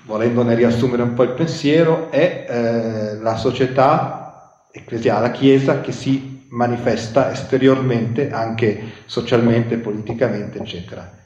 volendone 0.05 0.55
riassumere 0.55 1.03
un 1.03 1.15
po' 1.15 1.23
il 1.23 1.31
pensiero, 1.31 2.11
è 2.11 2.47
eh, 2.49 3.17
la 3.19 3.37
società 3.37 4.61
ecclesiale, 4.71 5.29
la 5.29 5.33
Chiesa 5.33 5.81
che 5.81 5.93
si 5.93 6.47
manifesta 6.51 7.33
esteriormente, 7.33 8.31
anche 8.31 8.93
socialmente, 9.07 9.77
politicamente, 9.77 10.59
eccetera. 10.59 11.23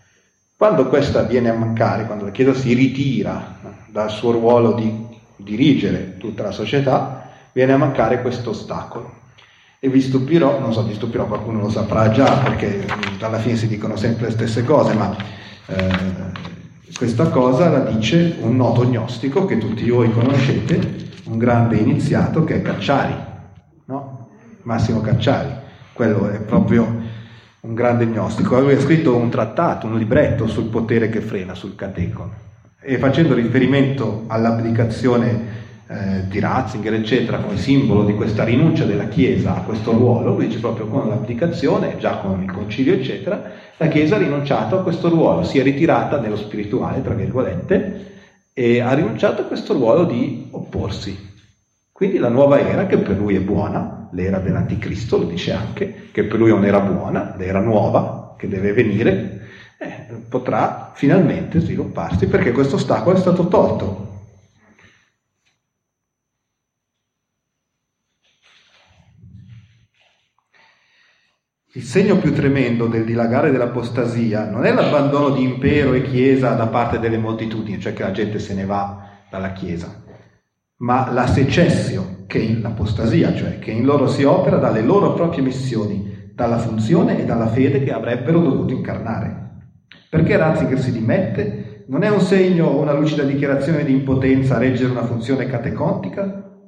Quando 0.57 0.89
questa 0.89 1.23
viene 1.23 1.51
a 1.51 1.55
mancare, 1.55 2.07
quando 2.07 2.25
la 2.25 2.31
Chiesa 2.31 2.55
si 2.55 2.73
ritira 2.75 3.59
dal 3.89 4.11
suo 4.11 4.33
ruolo 4.33 4.73
di 4.73 5.07
dirigere 5.37 6.17
tutta 6.19 6.43
la 6.43 6.51
società, 6.51 7.31
viene 7.53 7.73
a 7.73 7.77
mancare 7.77 8.21
questo 8.21 8.51
ostacolo. 8.51 9.17
E 9.81 9.89
vi 9.89 10.01
stupirò, 10.01 10.59
non 10.59 10.73
so, 10.73 10.83
vi 10.83 10.95
stupirò, 10.95 11.27
qualcuno 11.27 11.61
lo 11.61 11.71
saprà 11.71 12.11
già 12.11 12.39
perché 12.39 12.85
alla 13.21 13.39
fine 13.39 13.57
si 13.57 13.69
dicono 13.69 13.97
sempre 13.97 14.27
le 14.27 14.33
stesse 14.33 14.65
cose, 14.65 14.95
ma 14.95 15.17
eh, 15.67 16.49
questa 16.97 17.29
cosa 17.29 17.69
la 17.69 17.81
dice 17.81 18.37
un 18.41 18.57
noto 18.57 18.85
gnostico 18.85 19.45
che 19.45 19.59
tutti 19.59 19.89
voi 19.89 20.11
conoscete, 20.11 21.07
un 21.25 21.39
grande 21.39 21.77
iniziato 21.77 22.45
che 22.45 22.57
è 22.57 22.63
Cacciari, 22.63 23.15
no? 23.87 24.29
Massimo 24.63 25.01
Cacciari, 25.01 25.51
quello 25.93 26.29
è 26.29 26.41
proprio 26.41 27.07
un 27.61 27.75
grande 27.75 28.07
gnostico. 28.07 28.61
Lui 28.61 28.75
ha 28.75 28.81
scritto 28.81 29.17
un 29.17 29.29
trattato, 29.29 29.87
un 29.87 29.99
libretto 29.99 30.47
sul 30.47 30.69
potere 30.69 31.09
che 31.09 31.21
frena, 31.21 31.55
sul 31.55 31.75
catecon, 31.75 32.31
e 32.81 32.99
facendo 32.99 33.35
riferimento 33.35 34.25
all'abdicazione 34.27 35.67
eh, 35.89 36.29
di 36.29 36.39
Ratzinger, 36.41 36.95
eccetera, 36.95 37.39
come 37.39 37.57
simbolo 37.57 38.05
di 38.05 38.15
questa 38.15 38.45
rinuncia 38.45 38.85
della 38.85 39.09
Chiesa 39.09 39.57
a 39.57 39.61
questo 39.63 39.93
ruolo, 39.93 40.35
lui 40.35 40.47
dice 40.47 40.59
proprio 40.59 40.87
con 40.87 41.09
l'abdicazione, 41.09 41.97
già 41.99 42.19
con 42.19 42.43
il 42.43 42.51
concilio, 42.51 42.95
eccetera, 42.95 43.43
la 43.79 43.89
Chiesa 43.89 44.17
ha 44.17 44.19
rinunciato 44.19 44.79
a 44.79 44.83
questo 44.83 45.09
ruolo, 45.09 45.45
si 45.45 45.59
è 45.59 45.63
ritirata 45.63 46.21
nello 46.21 46.37
spirituale, 46.37 47.03
tra 47.03 47.15
virgolette, 47.15 48.07
e 48.53 48.81
ha 48.81 48.93
rinunciato 48.93 49.43
a 49.43 49.45
questo 49.45 49.73
ruolo 49.73 50.05
di 50.05 50.49
opporsi. 50.51 51.17
Quindi 51.93 52.19
la 52.19 52.29
nuova 52.29 52.59
era, 52.61 52.87
che 52.87 52.99
per 52.99 53.17
lui 53.17 53.37
è 53.37 53.41
buona, 53.41 54.09
l'era 54.13 54.39
dell'anticristo, 54.39 55.19
lo 55.19 55.25
dice 55.25 55.53
anche, 55.53 56.09
che 56.13 56.25
per 56.25 56.39
lui 56.39 56.51
è 56.51 56.55
un'era 56.55 56.81
buona, 56.81 57.35
l'era 57.37 57.61
nuova, 57.61 58.35
che 58.37 58.49
deve 58.49 58.73
venire, 58.73 59.47
eh, 59.79 60.15
potrà 60.29 60.91
finalmente 60.95 61.61
svilupparsi 61.61 62.27
perché 62.27 62.51
questo 62.51 62.77
ostacolo 62.77 63.17
è 63.17 63.21
stato 63.21 63.47
tolto 63.47 64.08
Il 71.79 71.85
segno 71.85 72.17
più 72.17 72.35
tremendo 72.35 72.89
del 72.89 73.05
dilagare 73.05 73.53
dell'apostasia 73.53 74.51
non 74.51 74.67
è 74.67 74.75
l'abbandono 74.75 75.31
di 75.31 75.45
impero 75.45 75.93
e 75.93 76.03
chiesa 76.03 76.55
da 76.55 76.67
parte 76.67 76.99
delle 76.99 77.19
moltitudini, 77.19 77.79
cioè 77.79 77.93
che 77.93 78.03
la 78.03 78.11
gente 78.11 78.41
se 78.41 78.53
ne 78.53 78.65
va 78.65 79.09
dalla 79.31 79.53
chiesa, 79.53 80.03
ma 80.79 81.13
la 81.13 81.29
secessio, 81.29 82.25
che 82.27 82.39
in 82.39 82.63
l'apostasia, 82.63 83.33
cioè 83.33 83.61
che 83.61 83.71
in 83.71 83.85
loro 83.85 84.09
si 84.09 84.25
opera 84.25 84.57
dalle 84.57 84.83
loro 84.83 85.15
proprie 85.15 85.41
missioni, 85.41 86.33
dalla 86.35 86.59
funzione 86.59 87.21
e 87.21 87.25
dalla 87.25 87.47
fede 87.47 87.85
che 87.85 87.93
avrebbero 87.93 88.41
dovuto 88.41 88.73
incarnare. 88.73 89.69
Perché 90.11 90.37
Ratzinger 90.37 90.81
si 90.81 90.91
dimette? 90.91 91.85
Non 91.87 92.03
è 92.03 92.11
un 92.11 92.21
segno 92.21 92.67
o 92.67 92.81
una 92.81 92.93
lucida 92.93 93.23
dichiarazione 93.23 93.85
di 93.85 93.93
impotenza 93.93 94.57
a 94.57 94.59
reggere 94.59 94.91
una 94.91 95.05
funzione 95.05 95.47
catecontica? 95.47 96.59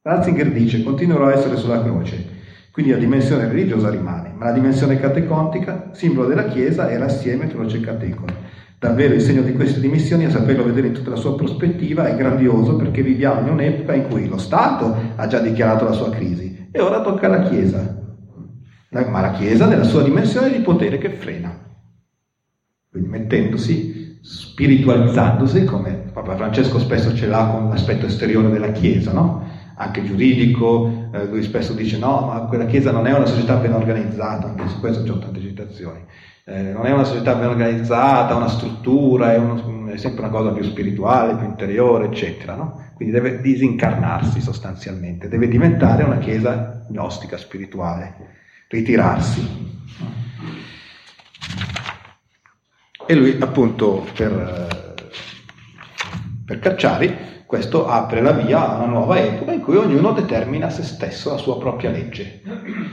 Ratzinger 0.00 0.50
dice, 0.50 0.82
continuerò 0.82 1.26
a 1.26 1.34
essere 1.34 1.58
sulla 1.58 1.82
croce, 1.82 2.38
quindi 2.70 2.92
la 2.92 2.98
dimensione 2.98 3.48
religiosa 3.48 3.90
rimane, 3.90 4.32
ma 4.36 4.46
la 4.46 4.52
dimensione 4.52 4.98
catecontica, 4.98 5.90
simbolo 5.92 6.28
della 6.28 6.44
Chiesa, 6.44 6.88
è 6.88 6.96
l'assieme 6.96 7.48
croce 7.48 7.80
catecone. 7.80 8.58
Davvero 8.78 9.12
il 9.12 9.20
segno 9.20 9.42
di 9.42 9.52
queste 9.52 9.80
dimissioni, 9.80 10.24
a 10.24 10.30
saperlo 10.30 10.64
vedere 10.64 10.86
in 10.86 10.94
tutta 10.94 11.10
la 11.10 11.16
sua 11.16 11.34
prospettiva, 11.34 12.06
è 12.06 12.16
grandioso 12.16 12.76
perché 12.76 13.02
viviamo 13.02 13.40
in 13.40 13.52
un'epoca 13.52 13.92
in 13.94 14.08
cui 14.08 14.26
lo 14.28 14.38
Stato 14.38 14.96
ha 15.16 15.26
già 15.26 15.40
dichiarato 15.40 15.84
la 15.84 15.92
sua 15.92 16.10
crisi 16.10 16.68
e 16.70 16.80
ora 16.80 17.02
tocca 17.02 17.26
alla 17.26 17.42
Chiesa, 17.42 18.02
ma 18.88 19.20
la 19.20 19.32
Chiesa 19.32 19.66
nella 19.66 19.84
sua 19.84 20.02
dimensione 20.02 20.50
di 20.50 20.60
potere 20.60 20.96
che 20.98 21.10
frena. 21.10 21.52
Quindi 22.88 23.08
mettendosi, 23.08 24.20
spiritualizzandosi, 24.22 25.64
come 25.64 26.08
Papa 26.12 26.36
Francesco 26.36 26.78
spesso 26.78 27.14
ce 27.14 27.26
l'ha 27.26 27.46
con 27.46 27.68
l'aspetto 27.68 28.06
esteriore 28.06 28.50
della 28.50 28.72
Chiesa, 28.72 29.12
no? 29.12 29.49
Anche 29.80 30.04
giuridico, 30.04 31.08
eh, 31.10 31.24
lui 31.24 31.42
spesso 31.42 31.72
dice 31.72 31.96
no, 31.96 32.26
ma 32.26 32.40
quella 32.40 32.66
Chiesa 32.66 32.90
non 32.90 33.06
è 33.06 33.14
una 33.14 33.24
società 33.24 33.56
ben 33.56 33.72
organizzata, 33.72 34.48
anche 34.48 34.68
su 34.68 34.78
questo 34.78 35.02
c'è 35.02 35.18
tante 35.18 35.40
citazioni, 35.40 36.04
eh, 36.44 36.72
non 36.72 36.84
è 36.84 36.92
una 36.92 37.04
società 37.04 37.34
ben 37.34 37.48
organizzata, 37.48 38.34
una 38.34 38.48
struttura, 38.48 39.32
è, 39.32 39.38
uno, 39.38 39.86
è, 39.86 39.96
sempre 39.96 40.20
una 40.20 40.30
cosa 40.30 40.50
più 40.50 40.62
spirituale, 40.64 41.34
più 41.34 41.46
interiore, 41.46 42.06
eccetera, 42.06 42.54
no? 42.54 42.90
Quindi 42.94 43.14
deve 43.14 43.40
disincarnarsi 43.40 44.42
sostanzialmente, 44.42 45.28
deve 45.28 45.48
diventare 45.48 46.02
una 46.02 46.18
Chiesa 46.18 46.84
gnostica, 46.86 47.38
spirituale, 47.38 48.14
ritirarsi. 48.68 49.78
E 53.06 53.14
lui 53.14 53.38
appunto 53.40 54.06
per, 54.14 55.06
per 56.44 56.58
Cacciari 56.58 57.28
questo 57.50 57.88
apre 57.88 58.20
la 58.20 58.30
via 58.30 58.68
a 58.68 58.76
una 58.76 58.86
nuova 58.86 59.18
epoca 59.18 59.50
in 59.50 59.60
cui 59.60 59.74
ognuno 59.74 60.12
determina 60.12 60.70
se 60.70 60.84
stesso 60.84 61.30
la 61.30 61.36
sua 61.36 61.58
propria 61.58 61.90
legge. 61.90 62.42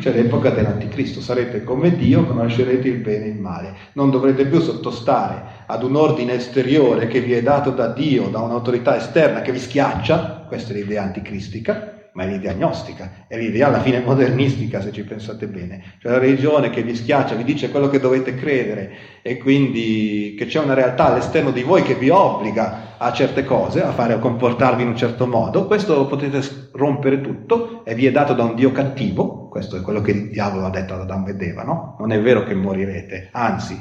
Cioè 0.02 0.12
l'epoca 0.12 0.50
dell'anticristo, 0.50 1.22
sarete 1.22 1.64
come 1.64 1.96
Dio, 1.96 2.26
conoscerete 2.26 2.88
il 2.88 2.98
bene 2.98 3.26
e 3.26 3.30
il 3.30 3.40
male. 3.40 3.76
Non 3.94 4.10
dovrete 4.10 4.48
più 4.48 4.60
sottostare 4.60 5.64
ad 5.68 5.84
un 5.84 5.96
ordine 5.96 6.34
esteriore 6.34 7.06
che 7.06 7.22
vi 7.22 7.34
è 7.34 7.44
dato 7.44 7.70
da 7.70 7.90
Dio, 7.90 8.30
da 8.30 8.40
un'autorità 8.40 8.98
esterna 8.98 9.42
che 9.42 9.52
vi 9.52 9.60
schiaccia, 9.60 10.46
questa 10.48 10.74
è 10.74 10.76
l'idea 10.76 11.04
anticristica, 11.04 11.87
ma 12.18 12.24
è 12.24 12.28
l'idea 12.28 12.54
gnostica, 12.54 13.26
è 13.28 13.38
l'idea 13.38 13.68
alla 13.68 13.82
fine 13.82 14.00
modernistica 14.00 14.82
se 14.82 14.92
ci 14.92 15.04
pensate 15.04 15.46
bene, 15.46 15.98
cioè 16.00 16.14
la 16.14 16.18
religione 16.18 16.72
che 16.72 16.82
vi 16.82 16.96
schiaccia, 16.96 17.36
vi 17.36 17.44
dice 17.44 17.70
quello 17.70 17.90
che 17.90 18.00
dovete 18.00 18.34
credere 18.34 18.92
e 19.22 19.38
quindi 19.38 20.34
che 20.36 20.48
c'è 20.48 20.60
una 20.60 20.74
realtà 20.74 21.06
all'esterno 21.06 21.52
di 21.52 21.62
voi 21.62 21.84
che 21.84 21.94
vi 21.94 22.10
obbliga 22.10 22.98
a 22.98 23.14
certe 23.14 23.46
cose, 23.46 23.84
a 23.84 23.92
fare 23.92 24.14
a 24.14 24.18
comportarvi 24.18 24.82
in 24.82 24.88
un 24.88 24.98
certo 24.98 25.28
modo, 25.28 25.68
questo 25.68 26.08
potete 26.08 26.42
rompere 26.72 27.22
tutto 27.22 27.86
e 27.86 27.94
vi 27.94 28.08
è 28.08 28.12
dato 28.12 28.34
da 28.34 28.46
un 28.46 28.56
Dio 28.56 28.72
cattivo, 28.72 29.48
questo 29.48 29.78
è 29.78 29.82
quello 29.82 30.02
che 30.02 30.10
il 30.10 30.30
diavolo 30.32 30.66
ha 30.66 30.72
detto 30.72 30.96
ad 30.96 31.02
Adamo 31.02 31.28
ed 31.28 31.40
Eva, 31.40 31.62
no? 31.62 31.98
Non 32.00 32.12
è 32.12 32.20
vero 32.20 32.44
che 32.46 32.56
morirete, 32.56 33.30
anzi, 33.32 33.80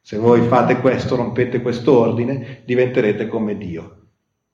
se 0.00 0.16
voi 0.16 0.40
fate 0.48 0.80
questo, 0.80 1.14
rompete 1.14 1.62
questo 1.62 1.96
ordine, 1.96 2.62
diventerete 2.64 3.28
come 3.28 3.56
Dio. 3.56 4.08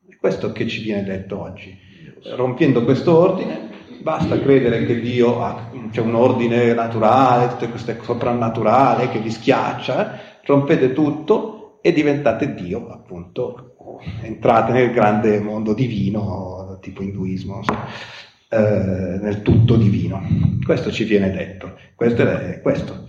È 0.07 0.17
questo 0.17 0.53
che 0.53 0.69
ci 0.69 0.83
viene 0.83 1.03
detto 1.03 1.41
oggi 1.41 1.91
rompiendo 2.37 2.85
questo 2.85 3.17
ordine, 3.17 3.71
basta 4.01 4.39
credere 4.41 4.85
che 4.85 5.01
Dio 5.01 5.43
ha 5.43 5.71
c'è 5.93 6.01
un 6.01 6.15
ordine 6.15 6.73
naturale, 6.73 7.49
tutte 7.49 7.69
queste 7.69 7.99
soprannaturale 8.03 9.11
che 9.11 9.21
vi 9.21 9.31
schiaccia, 9.31 10.19
rompete 10.45 10.93
tutto 10.93 11.79
e 11.83 11.93
diventate 11.93 12.55
Dio, 12.55 12.91
appunto, 12.91 13.77
entrate 14.23 14.73
nel 14.73 14.91
grande 14.91 15.39
mondo 15.39 15.75
divino, 15.75 16.79
tipo 16.81 17.03
induismo, 17.03 17.63
so, 17.63 17.77
eh, 18.49 19.19
nel 19.21 19.43
tutto 19.43 19.77
divino. 19.77 20.23
Questo 20.65 20.91
ci 20.91 21.05
viene 21.05 21.31
detto, 21.31 21.75
questo 21.95 22.23
è 22.23 22.61
questo. 22.63 23.07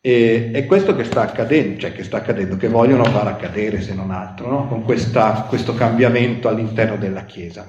E, 0.00 0.50
è 0.52 0.66
questo 0.66 0.94
che 0.94 1.04
sta 1.04 1.22
accadendo, 1.22 1.80
cioè 1.80 1.92
che 1.92 2.04
sta 2.04 2.18
accadendo, 2.18 2.56
che 2.56 2.68
vogliono 2.68 3.04
far 3.04 3.26
accadere 3.26 3.80
se 3.80 3.94
non 3.94 4.10
altro, 4.10 4.50
no? 4.50 4.68
con 4.68 4.84
questa, 4.84 5.46
questo 5.48 5.74
cambiamento 5.74 6.48
all'interno 6.48 6.96
della 6.96 7.24
Chiesa. 7.24 7.66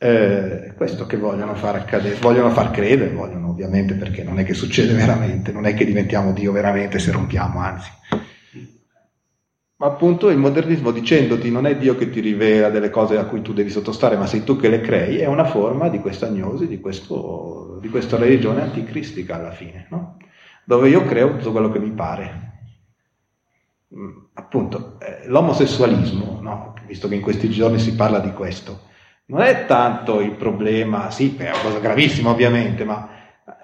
Eh, 0.00 0.74
questo 0.76 1.06
che 1.06 1.16
vogliono 1.16 1.56
far 1.56 1.74
accadere, 1.74 2.14
vogliono 2.20 2.50
far 2.50 2.70
credere, 2.70 3.12
vogliono 3.12 3.48
ovviamente 3.48 3.94
perché 3.94 4.22
non 4.22 4.38
è 4.38 4.44
che 4.44 4.54
succede 4.54 4.94
veramente, 4.94 5.50
non 5.50 5.66
è 5.66 5.74
che 5.74 5.84
diventiamo 5.84 6.32
Dio 6.32 6.52
veramente 6.52 7.00
se 7.00 7.10
rompiamo, 7.10 7.58
anzi. 7.58 7.90
Ma 9.80 9.86
appunto 9.86 10.30
il 10.30 10.38
modernismo 10.38 10.92
dicendoti 10.92 11.50
non 11.50 11.66
è 11.66 11.76
Dio 11.76 11.96
che 11.96 12.10
ti 12.10 12.20
rivela 12.20 12.70
delle 12.70 12.90
cose 12.90 13.16
a 13.16 13.24
cui 13.26 13.42
tu 13.42 13.52
devi 13.52 13.70
sottostare, 13.70 14.16
ma 14.16 14.26
sei 14.26 14.44
tu 14.44 14.56
che 14.56 14.68
le 14.68 14.80
crei, 14.80 15.18
è 15.18 15.26
una 15.26 15.44
forma 15.44 15.88
di 15.88 15.98
questa 15.98 16.26
agnosi, 16.26 16.68
di, 16.68 16.78
questo, 16.80 17.78
di 17.80 17.88
questa 17.88 18.16
religione 18.16 18.62
anticristica 18.62 19.34
alla 19.34 19.52
fine, 19.52 19.86
no? 19.90 20.16
dove 20.64 20.88
io 20.88 21.04
creo 21.04 21.36
tutto 21.36 21.50
quello 21.50 21.70
che 21.70 21.78
mi 21.80 21.90
pare. 21.90 22.46
Mm, 23.94 24.16
appunto, 24.34 24.98
eh, 25.00 25.26
l'omosessualismo, 25.28 26.38
no? 26.40 26.74
visto 26.86 27.08
che 27.08 27.14
in 27.16 27.20
questi 27.20 27.48
giorni 27.48 27.78
si 27.78 27.94
parla 27.94 28.18
di 28.20 28.32
questo, 28.32 28.86
non 29.30 29.42
è 29.42 29.66
tanto 29.66 30.20
il 30.20 30.32
problema, 30.32 31.10
sì, 31.10 31.36
è 31.36 31.50
una 31.50 31.60
cosa 31.62 31.78
gravissima 31.80 32.30
ovviamente, 32.30 32.84
ma 32.84 33.08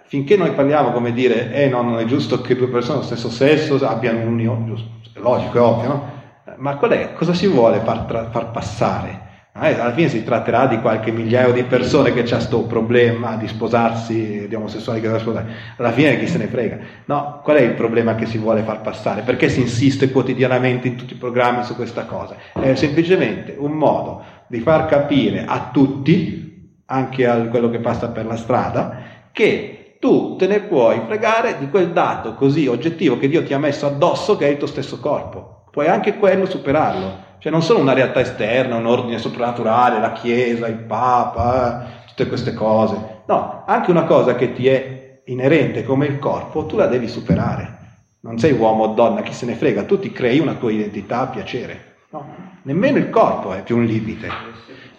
finché 0.07 0.37
noi 0.37 0.53
parliamo 0.53 0.93
come 0.93 1.13
dire, 1.13 1.53
eh 1.53 1.69
no, 1.69 1.81
non 1.83 1.99
è 1.99 2.05
giusto 2.05 2.41
che 2.43 2.55
due 2.55 2.69
persone 2.69 2.99
dello 2.99 3.07
stesso 3.07 3.31
sesso 3.31 3.87
abbiano 3.87 4.21
un'unione, 4.21 4.67
giusto, 4.67 4.89
è 5.15 5.19
logico, 5.21 5.57
è 5.57 5.61
ovvio, 5.61 5.89
no? 5.89 6.13
Ma 6.57 6.77
qual 6.77 6.91
è, 6.91 7.15
cosa 7.15 7.33
si 7.33 7.47
vuole 7.47 7.81
far, 7.81 8.01
tra, 8.01 8.31
far 8.31 8.51
passare? 8.51 9.23
Eh, 9.57 9.81
alla 9.81 9.93
fine 9.93 10.09
si 10.09 10.25
tratterà 10.25 10.67
di 10.67 10.81
qualche 10.81 11.13
migliaio 11.13 11.53
di 11.53 11.63
persone 11.63 12.13
che 12.13 12.25
c'ha 12.25 12.37
questo 12.37 12.65
problema 12.65 13.37
di 13.37 13.47
sposarsi, 13.47 14.49
di 14.49 14.55
omosessuali 14.55 14.99
che 15.01 15.07
devono 15.07 15.23
sposare. 15.23 15.47
Alla 15.77 15.93
fine 15.93 16.19
chi 16.19 16.27
se 16.27 16.39
ne 16.39 16.49
frega. 16.49 16.79
No, 17.05 17.41
qual 17.43 17.59
è 17.59 17.61
il 17.61 17.75
problema 17.75 18.17
che 18.17 18.27
si 18.27 18.37
vuole 18.37 18.63
far 18.63 18.81
passare? 18.81 19.23
Perché 19.23 19.49
si 19.49 19.61
insiste 19.61 20.11
quotidianamente 20.11 20.89
in 20.89 20.97
tutti 20.97 21.15
i 21.15 21.17
programmi 21.17 21.63
su 21.63 21.77
questa 21.77 22.05
cosa? 22.05 22.35
È 22.53 22.75
semplicemente 22.75 23.55
un 23.57 23.71
modo 23.71 24.25
di 24.47 24.61
far 24.61 24.87
capire 24.87 25.45
a 25.47 25.71
tutti, 25.73 26.83
anche 26.87 27.27
a 27.27 27.37
quello 27.49 27.71
che 27.71 27.79
passa 27.79 28.09
per 28.09 28.27
la 28.27 28.37
strada, 28.37 29.03
che 29.33 29.97
tu 29.99 30.37
te 30.37 30.47
ne 30.47 30.61
puoi 30.61 31.01
fregare 31.07 31.57
di 31.59 31.69
quel 31.71 31.93
dato 31.93 32.35
così 32.35 32.67
oggettivo 32.67 33.17
che 33.17 33.29
Dio 33.29 33.43
ti 33.43 33.55
ha 33.55 33.59
messo 33.59 33.87
addosso 33.87 34.37
che 34.37 34.47
è 34.47 34.51
il 34.51 34.59
tuo 34.59 34.67
stesso 34.67 35.01
corpo. 35.01 35.65
Puoi 35.71 35.89
anche 35.89 36.17
quello 36.17 36.47
superarlo. 36.47 37.23
Cioè 37.39 37.51
non 37.51 37.63
solo 37.63 37.81
una 37.81 37.95
realtà 37.95 38.21
esterna, 38.21 38.77
un 38.77 38.87
ordine 38.87 39.19
soprannaturale, 39.19 40.01
la 40.01 40.13
Chiesa, 40.13 40.67
il 40.67 40.77
Papa, 40.77 41.85
eh, 41.85 42.07
tutte 42.07 42.27
queste 42.27 42.55
cose. 42.55 43.23
No, 43.27 43.65
anche 43.67 43.91
una 43.91 44.05
cosa 44.05 44.35
che 44.35 44.53
ti 44.53 44.69
è 44.69 45.23
inerente 45.27 45.85
come 45.85 46.07
il 46.07 46.19
corpo, 46.19 46.67
tu 46.67 46.77
la 46.77 46.87
devi 46.87 47.09
superare. 47.09 47.79
Non 48.21 48.39
sei 48.39 48.53
uomo 48.53 48.85
o 48.85 48.95
donna, 48.95 49.23
chi 49.23 49.33
se 49.33 49.47
ne 49.47 49.55
frega, 49.55 49.85
tu 49.85 49.99
ti 49.99 50.13
crei 50.13 50.39
una 50.39 50.55
tua 50.55 50.71
identità 50.71 51.21
a 51.21 51.27
piacere. 51.27 51.94
No? 52.65 52.73
Nemmeno 52.73 52.99
il 52.99 53.11
corpo 53.11 53.53
è 53.53 53.63
più 53.63 53.77
un 53.77 53.85
limite. 53.85 54.29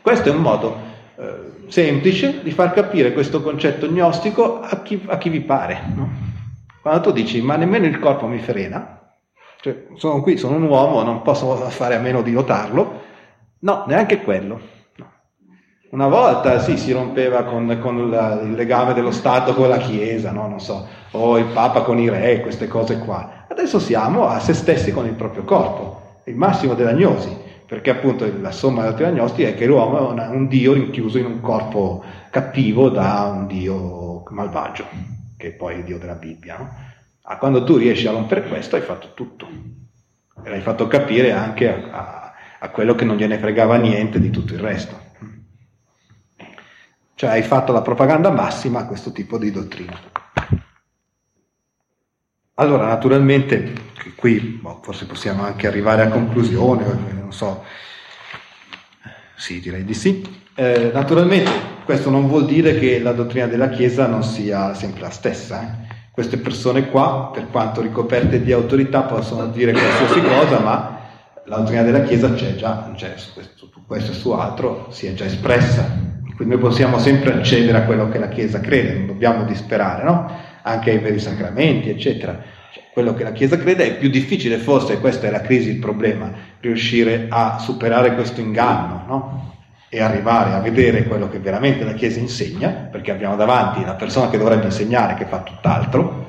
Questo 0.02 0.30
è 0.30 0.32
un 0.32 0.42
modo 0.42 0.78
eh, 1.16 1.68
semplice 1.68 2.42
di 2.44 2.52
far 2.52 2.74
capire 2.74 3.12
questo 3.12 3.42
concetto 3.42 3.88
gnostico 3.88 4.62
a 4.62 4.82
chi, 4.82 5.02
a 5.08 5.18
chi 5.18 5.30
vi 5.30 5.42
pare. 5.42 5.82
No? 5.96 6.10
Quando 6.82 7.02
tu 7.02 7.12
dici 7.12 7.42
ma 7.42 7.56
nemmeno 7.56 7.88
il 7.88 8.00
corpo 8.00 8.28
mi 8.28 8.38
frena, 8.38 9.00
cioè 9.62 9.88
sono 9.96 10.22
qui, 10.22 10.38
sono 10.38 10.58
un 10.58 10.64
uomo, 10.64 11.02
non 11.02 11.24
posso 11.24 11.56
fare 11.56 11.96
a 11.96 12.00
meno 12.00 12.22
di 12.22 12.32
notarlo, 12.32 13.02
no, 13.60 13.84
neanche 13.88 14.22
quello. 14.22 14.74
Una 15.90 16.08
volta 16.08 16.60
sì, 16.60 16.78
si 16.78 16.92
rompeva 16.92 17.44
con, 17.44 17.80
con 17.82 18.10
la, 18.10 18.42
il 18.42 18.52
legame 18.52 18.94
dello 18.94 19.12
Stato 19.12 19.54
con 19.54 19.70
la 19.70 19.78
Chiesa, 19.78 20.32
no? 20.32 20.48
non 20.48 20.60
so, 20.60 20.86
o 21.12 21.38
il 21.38 21.46
Papa 21.46 21.82
con 21.82 21.98
i 21.98 22.10
re, 22.10 22.42
queste 22.42 22.68
cose 22.68 23.00
qua. 23.00 23.46
Adesso 23.48 23.80
siamo 23.80 24.28
a 24.28 24.40
se 24.40 24.54
stessi 24.54 24.92
con 24.92 25.06
il 25.06 25.14
proprio 25.14 25.44
corpo, 25.44 26.20
il 26.26 26.36
massimo 26.36 26.74
della 26.74 26.92
gnosi 26.92 27.44
perché 27.66 27.90
appunto 27.90 28.32
la 28.40 28.52
somma 28.52 28.84
della 28.84 28.94
teoria 28.94 29.16
gnostica 29.16 29.50
è 29.50 29.56
che 29.56 29.66
l'uomo 29.66 30.16
è 30.16 30.28
un 30.28 30.48
dio 30.48 30.74
rinchiuso 30.74 31.18
in 31.18 31.26
un 31.26 31.42
corpo 31.42 32.04
cattivo 32.30 32.90
da 32.90 33.32
un 33.34 33.48
dio 33.48 34.24
malvagio, 34.30 34.86
che 35.36 35.48
è 35.48 35.52
poi 35.52 35.78
il 35.78 35.84
dio 35.84 35.98
della 35.98 36.16
Bibbia. 36.16 36.58
No? 36.58 36.70
Ah, 37.24 37.38
quando 37.38 37.64
tu 37.64 37.78
riesci 37.78 38.08
a 38.08 38.12
rompere 38.12 38.48
questo 38.48 38.76
hai 38.76 38.84
fatto 38.84 39.14
tutto 39.14 39.48
e 40.44 40.50
l'hai 40.50 40.62
fatto 40.62 40.86
capire 40.88 41.32
anche 41.32 41.68
a, 41.68 41.90
a, 41.92 42.34
a 42.60 42.70
quello 42.70 42.94
che 42.94 43.04
non 43.04 43.16
gliene 43.16 43.40
fregava 43.40 43.78
niente 43.78 44.20
di 44.20 44.30
tutto 44.30 44.54
il 44.54 44.60
resto. 44.60 45.04
Cioè 47.16 47.30
hai 47.30 47.44
fatto 47.44 47.72
la 47.72 47.82
propaganda 47.82 48.30
massima 48.30 48.82
a 48.82 48.86
questo 48.86 49.12
tipo 49.12 49.38
di 49.40 49.50
dottrina. 49.50 49.98
Allora, 52.58 52.88
naturalmente, 52.88 53.74
qui 54.16 54.40
boh, 54.40 54.80
forse 54.82 55.06
possiamo 55.06 55.44
anche 55.44 55.68
arrivare 55.68 56.04
a 56.04 56.08
conclusione, 56.08 56.86
non 57.12 57.34
so, 57.34 57.66
sì, 59.36 59.60
direi 59.60 59.84
di 59.84 59.94
sì. 59.94 60.24
Eh, 60.56 60.90
naturalmente, 60.94 61.52
questo 61.84 62.10
non 62.10 62.30
vuol 62.30 62.46
dire 62.46 62.80
che 62.80 63.00
la 63.00 63.12
dottrina 63.12 63.48
della 63.48 63.68
Chiesa 63.68 64.08
non 64.08 64.24
sia 64.24 64.74
sempre 64.74 65.02
la 65.02 65.10
stessa. 65.10 65.64
Eh. 65.64 65.94
Queste 66.12 66.38
persone 66.38 66.88
qua, 66.88 67.30
per 67.34 67.50
quanto 67.50 67.82
ricoperte 67.82 68.42
di 68.42 68.54
autorità, 68.54 69.02
possono 69.02 69.48
dire 69.48 69.74
qualsiasi 69.74 70.22
cosa, 70.22 70.60
ma 70.60 71.00
la 71.44 71.58
dottrina 71.58 71.84
della 71.84 72.04
Chiesa 72.04 72.34
c'è 72.34 72.56
già, 72.56 72.90
cioè, 72.96 73.16
su, 73.18 73.34
questo, 73.34 73.68
su 73.70 73.86
questo 73.86 74.12
e 74.12 74.16
su 74.16 74.32
altro 74.32 74.88
si 74.92 75.08
è 75.08 75.14
già 75.14 75.26
espressa. 75.26 75.84
Quindi 76.38 76.54
noi 76.54 76.64
possiamo 76.64 77.00
sempre 77.00 77.34
accedere 77.34 77.80
a 77.80 77.84
quello 77.84 78.08
che 78.08 78.18
la 78.18 78.30
Chiesa 78.30 78.62
crede, 78.62 78.94
non 78.94 79.08
dobbiamo 79.08 79.44
disperare, 79.44 80.04
no? 80.06 80.54
Anche 80.68 80.92
ai 80.92 80.98
veri 80.98 81.20
sacramenti, 81.20 81.90
eccetera. 81.90 82.42
Quello 82.92 83.14
che 83.14 83.24
la 83.24 83.32
Chiesa 83.32 83.58
crede 83.58 83.86
è 83.86 83.98
più 83.98 84.10
difficile, 84.10 84.58
forse 84.58 85.00
questa 85.00 85.28
è 85.28 85.30
la 85.30 85.42
crisi, 85.42 85.70
il 85.70 85.80
problema, 85.80 86.32
riuscire 86.60 87.28
a 87.30 87.60
superare 87.60 88.16
questo 88.16 88.42
inganno, 88.42 89.04
no? 89.08 89.54
E 89.90 90.02
arrivare 90.02 90.54
a 90.54 90.60
vedere 90.60 91.04
quello 91.04 91.30
che 91.30 91.40
veramente 91.40 91.84
la 91.84 91.94
Chiesa 91.94 92.20
insegna, 92.20 92.70
perché 92.70 93.12
abbiamo 93.12 93.36
davanti 93.36 93.84
la 93.84 93.94
persona 93.94 94.30
che 94.30 94.38
dovrebbe 94.38 94.66
insegnare 94.66 95.14
che 95.14 95.26
fa 95.26 95.44
tutt'altro, 95.44 96.24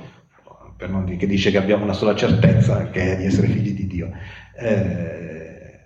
per 0.77 0.91
non 0.91 1.05
dire 1.05 1.17
che 1.17 1.27
dice 1.27 1.51
che 1.51 1.57
abbiamo 1.57 1.85
una 1.85 1.95
sola 1.95 2.15
certezza, 2.15 2.91
che 2.91 3.13
è 3.13 3.17
di 3.17 3.25
essere 3.25 3.47
figli 3.47 3.73
di 3.73 3.87
Dio. 3.87 4.11
Eh, 4.59 5.81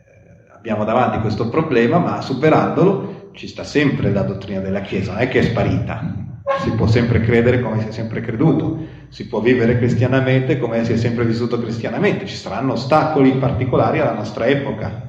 abbiamo 0.53 0.85
davanti 0.85 1.21
questo 1.21 1.49
problema, 1.49 1.99
ma 1.99 2.21
superandolo 2.21 3.31
ci 3.33 3.47
sta 3.47 3.63
sempre 3.63 4.11
la 4.11 4.23
dottrina 4.23 4.61
della 4.61 4.81
Chiesa, 4.81 5.13
non 5.13 5.21
è 5.21 5.29
che 5.29 5.39
è 5.39 5.43
sparita, 5.43 6.30
si 6.63 6.71
può 6.73 6.87
sempre 6.87 7.21
credere 7.21 7.61
come 7.61 7.81
si 7.81 7.89
è 7.89 7.91
sempre 7.91 8.21
creduto, 8.21 8.87
si 9.09 9.27
può 9.27 9.41
vivere 9.41 9.79
cristianamente 9.79 10.59
come 10.59 10.85
si 10.85 10.93
è 10.93 10.97
sempre 10.97 11.25
vissuto 11.25 11.61
cristianamente, 11.61 12.27
ci 12.27 12.37
saranno 12.37 12.73
ostacoli 12.73 13.33
particolari 13.33 13.99
alla 13.99 14.15
nostra 14.15 14.47
epoca, 14.47 15.09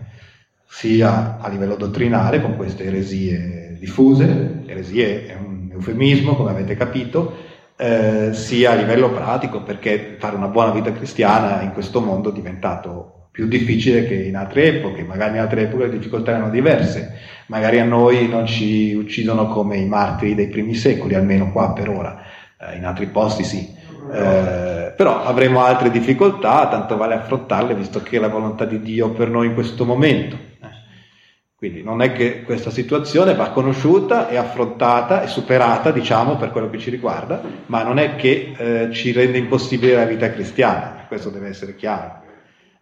sia 0.65 1.37
a 1.39 1.49
livello 1.49 1.75
dottrinale 1.75 2.41
con 2.41 2.55
queste 2.55 2.85
eresie 2.85 3.77
diffuse, 3.79 4.63
eresie 4.65 5.27
è 5.27 5.35
un 5.35 5.69
eufemismo 5.73 6.35
come 6.35 6.51
avete 6.51 6.75
capito, 6.75 7.35
eh, 7.75 8.29
sia 8.31 8.71
a 8.71 8.75
livello 8.75 9.11
pratico 9.11 9.63
perché 9.63 10.15
fare 10.19 10.35
una 10.35 10.47
buona 10.47 10.71
vita 10.71 10.93
cristiana 10.93 11.61
in 11.61 11.73
questo 11.73 11.99
mondo 11.99 12.29
è 12.29 12.33
diventato 12.33 13.27
più 13.31 13.47
difficile 13.47 14.05
che 14.05 14.13
in 14.13 14.35
altre 14.35 14.65
epoche, 14.65 15.03
magari 15.03 15.35
in 15.35 15.41
altre 15.41 15.63
epoche 15.63 15.87
le 15.87 15.97
difficoltà 15.97 16.31
erano 16.31 16.49
diverse, 16.49 17.17
magari 17.51 17.81
a 17.81 17.83
noi 17.83 18.29
non 18.29 18.45
ci 18.45 18.93
uccidono 18.93 19.47
come 19.47 19.75
i 19.75 19.85
martiri 19.85 20.35
dei 20.35 20.47
primi 20.47 20.73
secoli, 20.73 21.15
almeno 21.15 21.51
qua 21.51 21.73
per 21.73 21.89
ora, 21.89 22.23
eh, 22.57 22.77
in 22.77 22.85
altri 22.85 23.07
posti 23.07 23.43
sì. 23.43 23.79
Eh, 24.13 24.93
però 24.95 25.23
avremo 25.23 25.61
altre 25.61 25.91
difficoltà, 25.91 26.69
tanto 26.69 26.95
vale 26.95 27.13
affrontarle 27.13 27.75
visto 27.75 28.01
che 28.01 28.15
è 28.15 28.19
la 28.21 28.29
volontà 28.29 28.63
di 28.63 28.81
Dio 28.81 29.09
per 29.09 29.27
noi 29.29 29.47
in 29.47 29.53
questo 29.53 29.83
momento. 29.83 30.37
Eh. 30.61 30.67
Quindi 31.53 31.83
non 31.83 32.01
è 32.01 32.13
che 32.13 32.43
questa 32.43 32.69
situazione 32.69 33.35
va 33.35 33.49
conosciuta 33.49 34.29
e 34.29 34.37
affrontata 34.37 35.21
e 35.21 35.27
superata, 35.27 35.91
diciamo, 35.91 36.37
per 36.37 36.51
quello 36.51 36.69
che 36.69 36.79
ci 36.79 36.89
riguarda, 36.89 37.41
ma 37.65 37.83
non 37.83 37.99
è 37.99 38.15
che 38.15 38.53
eh, 38.57 38.93
ci 38.93 39.11
rende 39.11 39.37
impossibile 39.37 39.95
la 39.95 40.05
vita 40.05 40.31
cristiana, 40.31 41.03
questo 41.05 41.29
deve 41.29 41.49
essere 41.49 41.75
chiaro. 41.75 42.21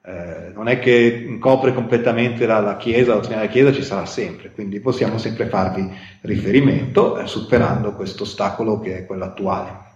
Eh, 0.01 0.51
non 0.55 0.69
è 0.69 0.79
che 0.79 1.37
copre 1.39 1.73
completamente 1.73 2.45
la, 2.45 2.59
la 2.59 2.77
Chiesa, 2.77 3.09
la 3.09 3.15
dottrina 3.15 3.39
della 3.39 3.51
Chiesa 3.51 3.73
ci 3.73 3.83
sarà 3.83 4.05
sempre, 4.05 4.51
quindi 4.51 4.79
possiamo 4.79 5.17
sempre 5.17 5.47
farvi 5.47 5.87
riferimento 6.21 7.19
eh, 7.19 7.27
superando 7.27 7.93
questo 7.93 8.23
ostacolo 8.23 8.79
che 8.79 8.99
è 8.99 9.05
quello 9.05 9.25
attuale. 9.25 9.87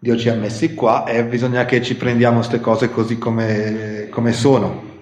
Dio 0.00 0.18
ci 0.18 0.28
ha 0.28 0.34
messi 0.34 0.74
qua 0.74 1.04
e 1.06 1.24
bisogna 1.24 1.64
che 1.64 1.80
ci 1.80 1.96
prendiamo 1.96 2.36
queste 2.36 2.60
cose 2.60 2.90
così 2.90 3.16
come, 3.16 4.08
come 4.10 4.32
sono, 4.32 4.98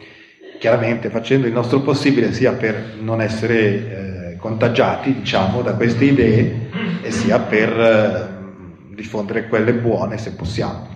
chiaramente 0.61 1.11
facendo 1.11 1.49
il 1.49 1.53
nostro 1.53 1.81
possibile 1.81 2.33
sia 2.33 2.53
per 2.53 2.99
non 3.01 3.21
essere 3.21 4.31
eh, 4.33 4.37
contagiati 4.37 5.13
diciamo, 5.15 5.61
da 5.63 5.75
queste 5.75 6.05
idee 6.05 6.69
e 7.03 7.11
sia 7.11 7.41
per 7.41 7.81
eh, 7.81 8.95
diffondere 8.95 9.49
quelle 9.49 9.75
buone 9.75 10.19
se 10.19 10.35
possiamo. 10.35 10.92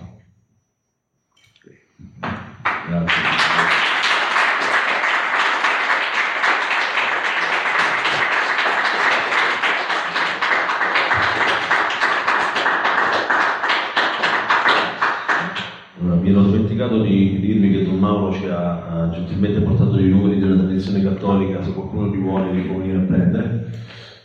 Dimenticato 16.87 17.01
di 17.01 17.39
dirvi 17.39 17.71
che 17.71 17.83
Don 17.83 17.99
Mauro 17.99 18.33
ci 18.33 18.45
ha, 18.47 19.09
gentilmente 19.11 19.61
portato 19.61 19.99
i 19.99 20.09
numeri 20.09 20.39
della 20.39 20.55
tradizione 20.55 21.03
cattolica, 21.03 21.61
se 21.61 21.73
qualcuno 21.73 22.09
di 22.09 22.17
vuole 22.17 22.51
li 22.51 22.61
può 22.61 22.77
venire 22.77 22.97
a 22.97 23.01
prendere. 23.01 23.71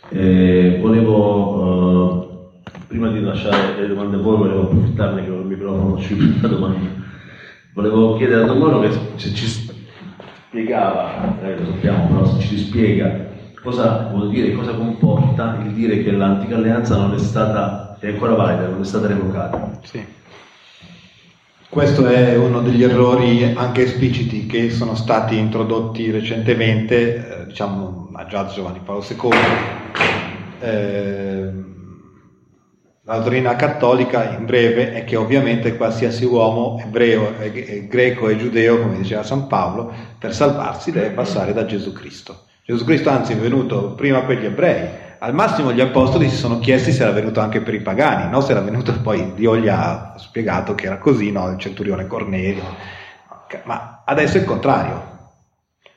Eh, 0.09 0.79
volevo, 0.81 2.23
eh, 2.63 2.81
prima 2.87 3.09
di 3.09 3.21
lasciare 3.21 3.79
le 3.79 3.87
domande 3.87 4.17
a 4.17 4.19
voi, 4.19 4.37
volevo 4.37 4.61
approfittarne 4.63 5.23
che 5.23 5.29
ho 5.29 5.39
il 5.39 5.45
microfono 5.45 5.97
ci 5.99 6.41
la 6.41 6.47
domanda. 6.47 7.01
Volevo 7.73 8.15
chiedere 8.17 8.43
a 8.43 8.45
Don 8.45 8.57
Mauro 8.57 8.79
che 8.81 8.91
se 9.15 9.33
ci 9.33 9.45
spiegava, 9.45 11.39
eh, 11.41 11.57
lo 11.57 11.65
sappiamo, 11.65 12.07
però 12.07 12.25
se 12.25 12.39
ci 12.41 12.57
spiega 12.57 13.31
cosa 13.61 14.09
vuol 14.11 14.29
dire, 14.29 14.51
cosa 14.51 14.73
comporta 14.73 15.57
il 15.63 15.71
dire 15.71 16.03
che 16.03 16.11
l'antica 16.11 16.55
alleanza 16.55 16.97
non 16.97 17.13
è 17.13 17.17
stata, 17.17 17.95
è 17.99 18.09
ancora 18.09 18.35
valida, 18.35 18.67
non 18.67 18.81
è 18.81 18.85
stata 18.85 19.07
revocata. 19.07 19.79
Sì. 19.83 20.21
Questo 21.73 22.05
è 22.05 22.35
uno 22.35 22.61
degli 22.61 22.83
errori 22.83 23.51
anche 23.55 23.81
espliciti 23.81 24.45
che 24.45 24.69
sono 24.69 24.93
stati 24.93 25.39
introdotti 25.39 26.11
recentemente, 26.11 27.15
eh, 27.15 27.45
diciamo, 27.47 28.11
a 28.13 28.27
già 28.27 28.45
Giovanni 28.45 28.79
Paolo 28.85 29.03
II. 29.03 29.31
Eh, 30.59 31.51
la 33.01 33.17
dottrina 33.17 33.55
cattolica, 33.55 34.37
in 34.37 34.45
breve, 34.45 34.93
è 34.93 35.03
che 35.03 35.15
ovviamente 35.15 35.75
qualsiasi 35.75 36.25
uomo 36.25 36.79
ebreo, 36.79 37.39
e, 37.39 37.87
greco 37.87 38.29
e 38.29 38.37
giudeo, 38.37 38.79
come 38.79 38.97
diceva 38.97 39.23
San 39.23 39.47
Paolo, 39.47 39.91
per 40.19 40.31
salvarsi 40.31 40.91
deve 40.91 41.09
passare 41.09 41.53
da 41.53 41.65
Gesù 41.65 41.91
Cristo. 41.91 42.43
Gesù 42.63 42.85
Cristo 42.85 43.09
anzi 43.09 43.33
è 43.33 43.35
venuto 43.35 43.95
prima 43.95 44.21
per 44.21 44.37
gli 44.37 44.45
ebrei, 44.45 44.89
al 45.23 45.33
massimo 45.33 45.71
gli 45.71 45.79
apostoli 45.79 46.29
si 46.29 46.35
sono 46.35 46.59
chiesti 46.59 46.91
se 46.91 47.03
era 47.03 47.13
venuto 47.13 47.39
anche 47.39 47.61
per 47.61 47.73
i 47.73 47.81
pagani, 47.81 48.29
no? 48.29 48.41
se 48.41 48.51
era 48.51 48.59
venuto 48.59 48.91
poi 48.99 49.33
Dio 49.33 49.55
gli 49.55 49.69
ha 49.69 50.15
spiegato 50.17 50.75
che 50.75 50.87
era 50.87 50.97
così, 50.97 51.31
no? 51.31 51.49
il 51.49 51.57
centurione 51.57 52.07
Cornelio, 52.07 52.61
ma 53.63 54.03
adesso 54.05 54.35
è 54.35 54.41
il 54.41 54.45
contrario, 54.45 55.31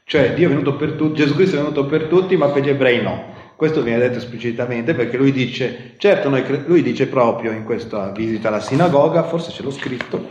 cioè 0.05 0.33
Dio 0.33 0.47
è 0.47 0.51
venuto 0.51 0.77
per 0.77 0.93
tutti, 0.93 1.23
Gesù 1.23 1.35
Cristo 1.35 1.57
è 1.57 1.59
venuto 1.59 1.87
per 1.87 2.05
tutti, 2.05 2.37
ma 2.37 2.51
per 2.51 2.63
gli 2.63 2.69
ebrei 2.69 3.03
no. 3.03 3.35
Questo 3.57 3.83
viene 3.83 3.99
detto 3.99 4.19
esplicitamente 4.19 4.95
perché 4.95 5.17
lui 5.17 5.33
dice, 5.33 5.95
certo, 5.97 6.29
noi, 6.29 6.45
lui 6.67 6.83
dice 6.83 7.09
proprio 7.09 7.51
in 7.51 7.65
questa 7.65 8.13
visita 8.13 8.47
alla 8.47 8.61
sinagoga, 8.61 9.25
forse 9.25 9.51
ce 9.51 9.65
l'ho 9.65 9.73
scritto, 9.73 10.31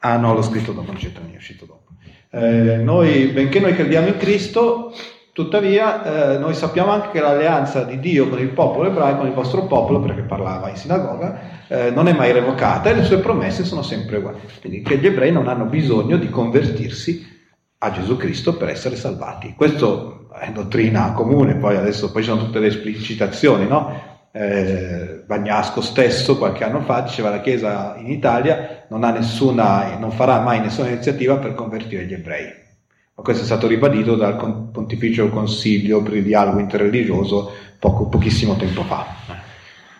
ah 0.00 0.16
no, 0.18 0.34
l'ho 0.34 0.42
scritto 0.42 0.70
dopo, 0.70 0.92
non 0.92 1.00
c'entra 1.00 1.22
niente, 1.22 1.38
è 1.38 1.40
uscito 1.40 1.64
dopo. 1.64 1.86
Eh, 2.30 2.76
noi, 2.76 3.26
benché 3.28 3.58
noi 3.58 3.74
crediamo 3.74 4.06
in 4.06 4.18
Cristo, 4.18 4.92
Tuttavia 5.38 6.32
eh, 6.34 6.38
noi 6.38 6.52
sappiamo 6.52 6.90
anche 6.90 7.10
che 7.12 7.20
l'alleanza 7.20 7.84
di 7.84 8.00
Dio 8.00 8.28
con 8.28 8.40
il 8.40 8.48
popolo 8.48 8.88
ebraico, 8.88 9.18
con 9.18 9.28
il 9.28 9.34
vostro 9.34 9.66
popolo, 9.66 10.00
perché 10.00 10.22
parlava 10.22 10.68
in 10.68 10.74
sinagoga, 10.74 11.66
eh, 11.68 11.90
non 11.92 12.08
è 12.08 12.12
mai 12.12 12.32
revocata 12.32 12.90
e 12.90 12.94
le 12.94 13.04
sue 13.04 13.18
promesse 13.18 13.62
sono 13.62 13.82
sempre 13.82 14.16
uguali. 14.16 14.40
Quindi 14.60 14.82
che 14.82 14.98
gli 14.98 15.06
ebrei 15.06 15.30
non 15.30 15.46
hanno 15.46 15.66
bisogno 15.66 16.16
di 16.16 16.28
convertirsi 16.28 17.24
a 17.78 17.92
Gesù 17.92 18.16
Cristo 18.16 18.56
per 18.56 18.70
essere 18.70 18.96
salvati. 18.96 19.54
Questo 19.56 20.28
è 20.36 20.50
dottrina 20.50 21.12
comune, 21.12 21.54
poi 21.54 21.76
adesso 21.76 22.10
poi 22.10 22.24
ci 22.24 22.30
sono 22.30 22.44
tutte 22.44 22.58
le 22.58 22.66
esplicitazioni, 22.66 23.68
no? 23.68 24.16
Eh, 24.32 25.22
Bagnasco 25.24 25.80
stesso 25.80 26.36
qualche 26.36 26.64
anno 26.64 26.80
fa 26.80 27.02
diceva 27.02 27.30
la 27.30 27.40
Chiesa 27.40 27.94
in 27.96 28.10
Italia 28.10 28.86
non, 28.88 29.02
nessuna, 29.02 29.96
non 29.98 30.10
farà 30.10 30.40
mai 30.40 30.58
nessuna 30.58 30.88
iniziativa 30.88 31.36
per 31.36 31.54
convertire 31.54 32.06
gli 32.06 32.12
ebrei 32.12 32.66
questo 33.22 33.42
è 33.42 33.46
stato 33.46 33.66
ribadito 33.66 34.14
dal 34.14 34.36
Pontificio 34.70 35.28
Consiglio 35.28 36.02
per 36.02 36.14
il 36.14 36.22
dialogo 36.22 36.60
interreligioso 36.60 37.50
poco, 37.78 38.06
pochissimo 38.06 38.56
tempo 38.56 38.82
fa, 38.82 39.06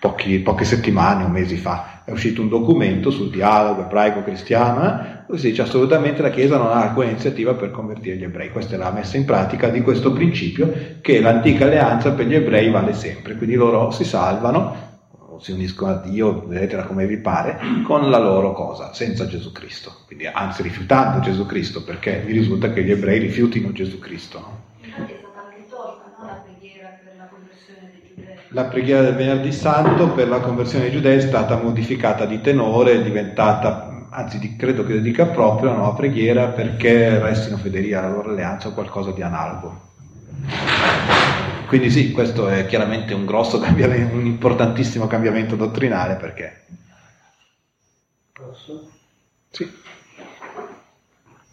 Pochi, 0.01 0.39
poche 0.39 0.65
settimane 0.65 1.25
o 1.25 1.29
mesi 1.29 1.57
fa. 1.57 2.03
È 2.05 2.13
uscito 2.13 2.41
un 2.41 2.49
documento 2.49 3.11
sul 3.11 3.31
dialogo 3.31 3.83
ebraico-cristiano, 3.83 4.85
eh, 4.85 5.05
dove 5.27 5.39
si 5.39 5.49
dice 5.49 5.63
assolutamente 5.63 6.23
la 6.23 6.31
Chiesa 6.31 6.57
non 6.57 6.69
ha 6.69 6.83
alcuna 6.83 7.07
iniziativa 7.07 7.55
per 7.55 7.73
convertire 7.73 8.17
gli 8.17 8.23
ebrei. 8.23 8.51
Questa 8.51 8.77
è 8.77 8.79
la 8.79 8.93
messa 8.93 9.17
in 9.17 9.25
pratica 9.25 9.69
di 9.69 9.83
questo 9.83 10.13
principio 10.13 10.73
che 11.01 11.21
l'antica 11.21 11.65
alleanza 11.65 12.13
per 12.13 12.27
gli 12.27 12.35
ebrei 12.37 12.71
vale 12.71 12.93
sempre, 12.93 13.35
quindi 13.35 13.57
loro 13.57 13.91
si 13.91 14.05
salvano 14.05 14.88
si 15.41 15.53
uniscono 15.53 15.93
a 15.93 15.97
Dio, 15.97 16.47
vedetela 16.47 16.85
come 16.85 17.07
vi 17.07 17.19
pare, 17.19 17.59
con 17.85 18.11
la 18.11 18.19
loro 18.19 18.53
cosa, 18.53 18.93
senza 18.93 19.27
Gesù 19.27 19.53
Cristo. 19.53 19.95
Quindi, 20.07 20.27
anzi, 20.27 20.63
rifiutando 20.63 21.21
Gesù 21.21 21.47
Cristo, 21.47 21.83
perché 21.83 22.23
mi 22.25 22.33
risulta 22.33 22.73
che 22.73 22.83
gli 22.83 22.91
ebrei 22.91 23.19
rifiutino 23.19 23.73
Gesù 23.73 23.99
Cristo. 23.99 24.39
No? 24.39 24.61
Infatti 24.83 25.13
è 25.13 25.19
stata 25.19 25.47
anche 25.47 25.67
tolta 25.69 26.15
no? 26.19 26.27
la 26.27 26.43
preghiera 26.45 26.99
per 27.03 27.15
la 27.17 27.27
conversione 27.27 27.91
dei 27.93 28.15
giudei. 28.15 28.35
La 28.49 28.65
preghiera 28.65 29.03
del 29.03 29.15
venerdì 29.15 29.53
santo 29.53 30.09
per 30.11 30.29
la 30.29 30.41
conversione 30.41 30.85
dei 30.85 30.93
giudei 30.93 31.17
è 31.17 31.21
stata 31.21 31.57
modificata 31.57 32.25
di 32.25 32.41
tenore, 32.41 32.93
è 32.93 33.03
diventata, 33.03 34.07
anzi 34.11 34.57
credo 34.57 34.85
che 34.85 35.01
dica 35.01 35.27
proprio 35.27 35.71
una 35.71 35.79
nuova 35.79 35.95
preghiera 35.95 36.47
perché 36.47 37.19
restino 37.19 37.57
fedeli 37.57 37.93
alla 37.95 38.09
loro 38.09 38.31
alleanza 38.31 38.69
o 38.69 38.73
qualcosa 38.73 39.13
di 39.13 39.23
analogo. 39.23 39.87
Quindi 41.69 41.91
sì, 41.91 42.13
questo 42.13 42.49
è 42.49 42.65
chiaramente 42.65 43.13
un 43.13 43.27
grosso 43.27 43.61
cambiamento, 43.61 44.15
un 44.15 44.25
importantissimo 44.25 45.07
cambiamento 45.07 45.55
dottrinale 45.55 46.17
perché... 46.17 46.63
Posso? 48.33 48.91
Sì. 49.51 49.71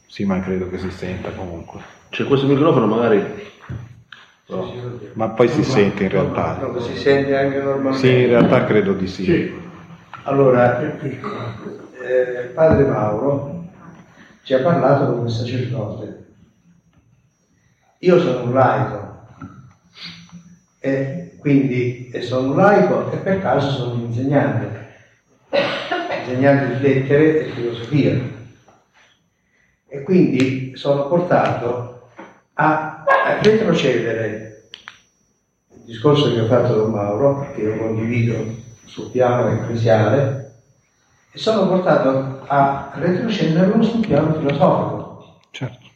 Sì, 0.08 0.24
ma 0.24 0.40
credo 0.40 0.70
che 0.70 0.78
si 0.78 0.90
senta 0.90 1.32
comunque. 1.32 1.82
C'è 2.10 2.24
questo 2.24 2.48
microfono 2.48 2.88
magari... 2.88 3.54
No. 4.48 4.74
Ma 5.14 5.30
poi 5.30 5.50
si 5.50 5.64
sente 5.64 6.04
in 6.04 6.10
realtà. 6.10 6.60
No, 6.60 6.80
si 6.80 6.96
sente 6.96 7.36
anche 7.36 7.58
normalmente. 7.58 8.08
Sì, 8.08 8.22
in 8.22 8.28
realtà 8.28 8.64
credo 8.64 8.94
di 8.94 9.08
sì. 9.08 9.24
sì. 9.26 9.54
Allora, 10.24 10.80
eh, 10.80 12.52
padre 12.54 12.86
Mauro 12.86 13.66
ci 14.44 14.54
ha 14.54 14.62
parlato 14.62 15.12
come 15.14 15.30
sacerdote. 15.30 16.26
Io 18.00 18.20
sono 18.20 18.44
un 18.44 18.54
laico, 18.54 19.15
e 20.86 21.38
quindi 21.40 22.12
sono 22.22 22.52
un 22.52 22.58
laico 22.58 23.12
e 23.12 23.18
per 23.18 23.42
caso 23.42 23.72
sono 23.72 23.94
un 23.94 24.02
insegnante, 24.02 24.94
insegnante 26.20 26.76
di 26.76 26.82
lettere 26.84 27.40
e 27.40 27.50
filosofia. 27.50 28.34
E 29.88 30.04
quindi 30.04 30.76
sono 30.76 31.08
portato 31.08 32.10
a, 32.54 33.04
retrocedere 33.42 34.70
il 35.74 35.86
discorso 35.86 36.32
che 36.32 36.42
ho 36.42 36.46
fatto 36.46 36.76
Don 36.76 36.92
Mauro, 36.92 37.52
che 37.56 37.62
io 37.62 37.78
condivido 37.78 38.46
sul 38.86 39.10
piano 39.10 39.50
ecclesiale, 39.50 40.54
e 41.32 41.38
sono 41.40 41.68
portato 41.68 42.44
a 42.46 42.92
retrocederlo 42.94 43.82
sul 43.82 44.06
piano 44.06 44.34
filosofico. 44.36 45.40
Certo. 45.50 45.88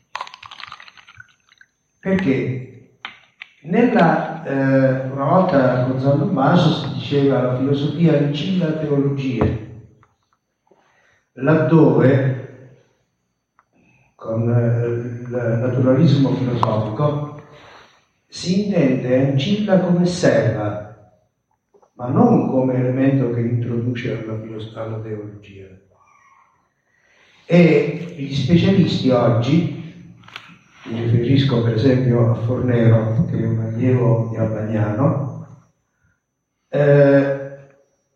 Perché 1.99 2.78
nella, 3.61 4.43
eh, 4.43 5.09
una 5.09 5.25
volta 5.25 5.83
con 5.85 5.99
San 5.99 6.19
Tommaso 6.19 6.69
si 6.69 6.93
diceva 6.93 7.41
la 7.41 7.57
filosofia 7.57 8.13
vicina 8.17 8.65
alla 8.65 8.77
teologia, 8.77 9.45
laddove 11.33 12.39
con 14.15 14.49
eh, 14.49 14.85
il 14.85 15.29
naturalismo 15.29 16.29
filosofico, 16.35 17.41
si 18.27 18.65
intende 18.65 19.31
ancilla 19.31 19.79
come 19.79 20.05
serva, 20.05 21.13
ma 21.93 22.07
non 22.07 22.49
come 22.49 22.75
elemento 22.75 23.31
che 23.31 23.41
introduce 23.41 24.23
alla, 24.23 24.83
alla 24.83 24.99
teologia. 24.99 25.67
E 27.45 28.13
gli 28.15 28.33
specialisti 28.33 29.09
oggi, 29.09 29.78
mi 30.89 31.01
riferisco 31.01 31.63
per 31.63 31.73
esempio 31.73 32.31
a 32.31 32.35
Fornero, 32.35 33.25
che 33.29 33.37
è 33.37 33.45
un 33.45 33.59
allievo 33.59 34.29
di 34.29 34.37
Albagnano, 34.37 35.47
eh, 36.69 37.57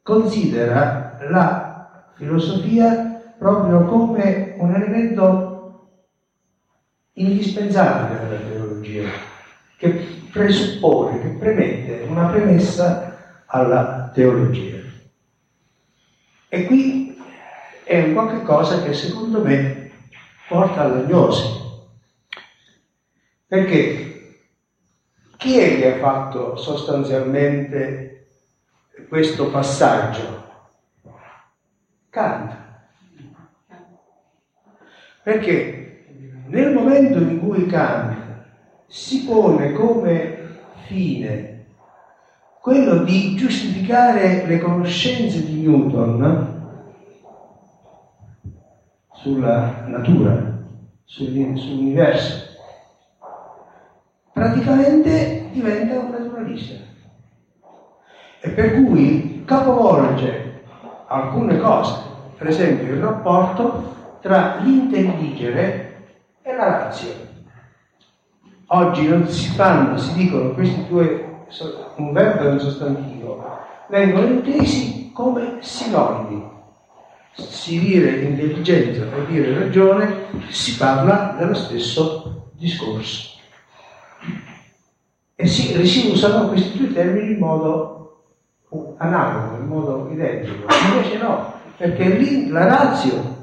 considera 0.01 1.17
la 1.29 2.11
filosofia 2.15 3.21
proprio 3.37 3.85
come 3.85 4.55
un 4.57 4.73
elemento 4.73 5.53
indispensabile 7.13 8.19
della 8.19 8.41
teologia, 8.41 9.09
che 9.77 10.21
presuppone, 10.31 11.19
che 11.19 11.27
premette 11.37 12.05
una 12.07 12.27
premessa 12.27 13.43
alla 13.45 14.09
teologia. 14.13 14.77
E 16.49 16.65
qui 16.65 17.21
è 17.83 18.03
un 18.03 18.13
qualche 18.13 18.43
cosa 18.43 18.81
che 18.83 18.93
secondo 18.93 19.43
me 19.43 19.91
porta 20.47 20.81
all'agnosi. 20.81 21.62
Perché 23.53 24.39
chi 25.37 25.59
è 25.59 25.77
che 25.77 25.93
ha 25.93 25.99
fatto 25.99 26.55
sostanzialmente 26.55 28.29
questo 29.07 29.51
passaggio? 29.51 30.43
Kant. 32.09 32.57
Perché 35.21 36.03
nel 36.47 36.73
momento 36.73 37.19
in 37.19 37.41
cui 37.41 37.67
Kant 37.67 38.15
si 38.87 39.23
pone 39.23 39.73
come 39.73 40.37
fine 40.87 41.65
quello 42.59 43.03
di 43.03 43.35
giustificare 43.35 44.47
le 44.47 44.57
conoscenze 44.57 45.45
di 45.45 45.61
Newton 45.61 46.89
sulla 49.13 49.83
natura, 49.85 50.59
sull'universo, 51.03 52.52
praticamente 54.33 55.49
diventa 55.51 55.99
un 55.99 56.09
naturalista. 56.09 56.73
E 58.41 58.49
per 58.49 58.73
cui 58.73 59.43
capovolge 59.45 60.63
alcune 61.07 61.59
cose, 61.59 62.01
per 62.37 62.47
esempio 62.47 62.93
il 62.93 63.01
rapporto 63.01 64.17
tra 64.19 64.57
l'intelligere 64.61 66.07
e 66.41 66.55
la 66.55 66.65
razio. 66.65 67.31
Oggi 68.67 69.07
non 69.07 69.27
si 69.27 69.49
fanno, 69.49 69.97
si 69.97 70.13
dicono 70.13 70.53
questi 70.53 70.87
due, 70.87 71.45
un 71.97 72.11
verbo 72.11 72.43
e 72.43 72.47
un 72.47 72.59
sostantivo, 72.59 73.45
vengono 73.87 74.25
intesi 74.25 75.11
come 75.13 75.57
sinonimi. 75.59 76.51
Si 77.33 77.79
dire 77.79 78.21
intelligenza 78.21 79.03
o 79.15 79.23
dire 79.25 79.57
ragione, 79.57 80.25
si 80.49 80.75
parla 80.75 81.35
dello 81.37 81.53
stesso 81.53 82.51
discorso. 82.53 83.32
E 85.35 85.47
si, 85.47 85.85
si 85.85 86.09
usano 86.11 86.47
questi 86.47 86.77
due 86.77 86.93
termini 86.93 87.33
in 87.33 87.39
modo 87.39 87.93
analogo, 88.97 89.57
in 89.57 89.67
modo 89.67 90.09
identico. 90.11 90.67
Invece 90.91 91.17
no, 91.17 91.53
perché 91.77 92.09
lì 92.09 92.49
la 92.49 92.65
razio 92.65 93.41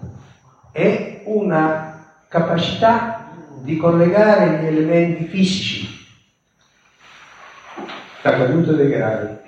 è 0.72 1.22
una 1.24 2.06
capacità 2.28 3.32
di 3.62 3.76
collegare 3.76 4.58
gli 4.58 4.66
elementi 4.66 5.24
fisici, 5.24 5.88
la 8.22 8.30
caduta 8.32 8.72
dei 8.72 8.88
gravi. 8.88 9.38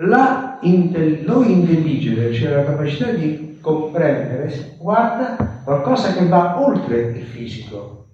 La 0.00 0.58
intel- 0.60 1.24
lo 1.24 1.42
intelligere, 1.42 2.34
cioè 2.34 2.50
la 2.50 2.64
capacità 2.64 3.10
di 3.12 3.58
comprendere, 3.62 4.74
guarda 4.78 5.62
qualcosa 5.64 6.12
che 6.12 6.26
va 6.26 6.60
oltre 6.60 7.00
il 7.00 7.24
fisico. 7.24 8.05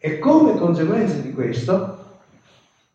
E 0.00 0.18
come 0.20 0.56
conseguenza 0.56 1.16
di 1.18 1.32
questo 1.32 1.96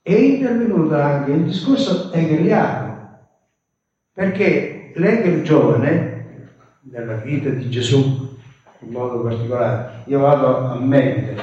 è 0.02 0.14
intervenuto 0.14 0.96
anche 0.96 1.32
il 1.32 1.44
discorso 1.44 2.12
hegeliano, 2.14 3.20
perché 4.14 4.94
l'Hegel 4.96 5.44
giovane, 5.44 6.50
nella 6.82 7.16
vita 7.16 7.50
di 7.50 7.70
Gesù 7.70 8.38
in 8.80 8.90
modo 8.90 9.22
particolare, 9.22 10.04
io 10.06 10.20
vado 10.20 10.72
a 10.72 10.76
mente, 10.76 11.36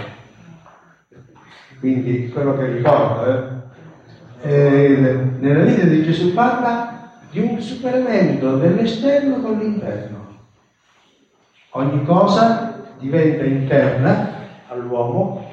quindi 1.79 2.29
quello 2.31 2.57
che 2.57 2.67
ricordo, 2.67 3.63
eh, 4.43 5.29
nella 5.39 5.65
vita 5.65 5.85
di 5.85 6.03
Gesù 6.05 6.33
parla 6.33 7.11
di 7.31 7.41
un 7.41 7.61
superamento 7.61 8.57
dell'esterno 8.57 9.41
con 9.41 9.59
l'interno. 9.59 10.19
Ogni 11.71 12.05
cosa 12.05 12.95
diventa 12.99 13.45
interna 13.45 14.39
all'uomo 14.69 15.50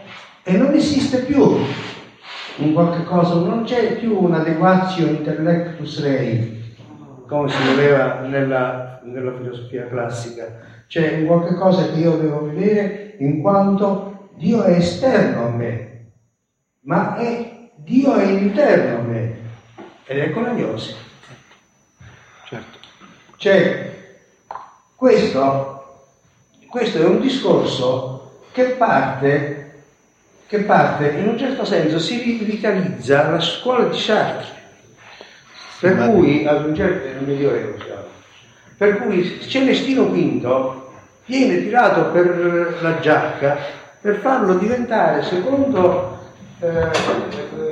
e 0.47 0.55
non 0.55 0.73
esiste 0.73 1.23
più 1.23 1.41
un 2.59 2.73
qualche 2.73 3.03
cosa, 3.03 3.33
non 3.33 3.65
c'è 3.65 3.97
più 3.97 4.17
un 4.17 4.33
adeguatio 4.33 5.05
intellectus 5.05 6.01
rei, 6.01 6.73
come 7.27 7.49
si 7.49 7.61
vedeva 7.75 8.21
nella, 8.21 9.01
nella 9.03 9.33
filosofia 9.35 9.89
classica. 9.89 10.85
C'è 10.87 11.17
un 11.17 11.25
qualche 11.25 11.53
cosa 11.55 11.91
che 11.91 11.99
io 11.99 12.15
devo 12.15 12.45
vedere 12.45 13.15
in 13.19 13.41
quanto 13.41 14.29
Dio 14.35 14.63
è 14.63 14.77
esterno 14.77 15.47
a 15.47 15.49
me, 15.49 16.05
ma 16.83 17.17
è, 17.17 17.69
Dio 17.75 18.15
è 18.15 18.23
interno 18.23 18.99
a 18.99 19.01
me. 19.01 19.35
Ed 20.05 20.17
ecco 20.17 20.39
la 20.39 20.53
gnosi. 20.53 20.95
Certo. 22.45 22.77
Cioè, 23.35 24.15
questo, 24.95 26.05
questo 26.69 26.99
è 26.99 27.05
un 27.05 27.19
discorso 27.19 28.43
che 28.53 28.63
parte, 28.77 29.66
che 30.47 30.59
parte, 30.59 31.09
in 31.09 31.27
un 31.27 31.37
certo 31.37 31.65
senso, 31.65 31.99
si 31.99 32.17
rivitalizza 32.21 33.29
la 33.29 33.39
scuola 33.39 33.85
di 33.85 33.97
Sartre, 33.97 34.45
per 35.79 35.95
Ma- 35.95 36.07
cui, 36.07 36.45
ad 36.47 36.65
un 36.65 36.75
certo, 36.75 37.07
nel 37.07 37.23
Medioevo 37.27 37.75
per 38.77 38.99
cui 38.99 39.41
Celestino 39.41 40.03
V 40.05 40.71
viene 41.25 41.61
tirato 41.63 42.11
per 42.11 42.77
la 42.81 42.99
giacca 42.99 43.57
per 43.99 44.17
farlo 44.17 44.53
diventare, 44.53 45.23
secondo 45.23 46.19
eh, 46.59 46.67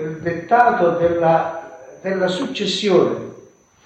il 0.04 0.18
dettato 0.22 0.98
della, 0.98 1.80
della 2.02 2.28
successione 2.28 3.24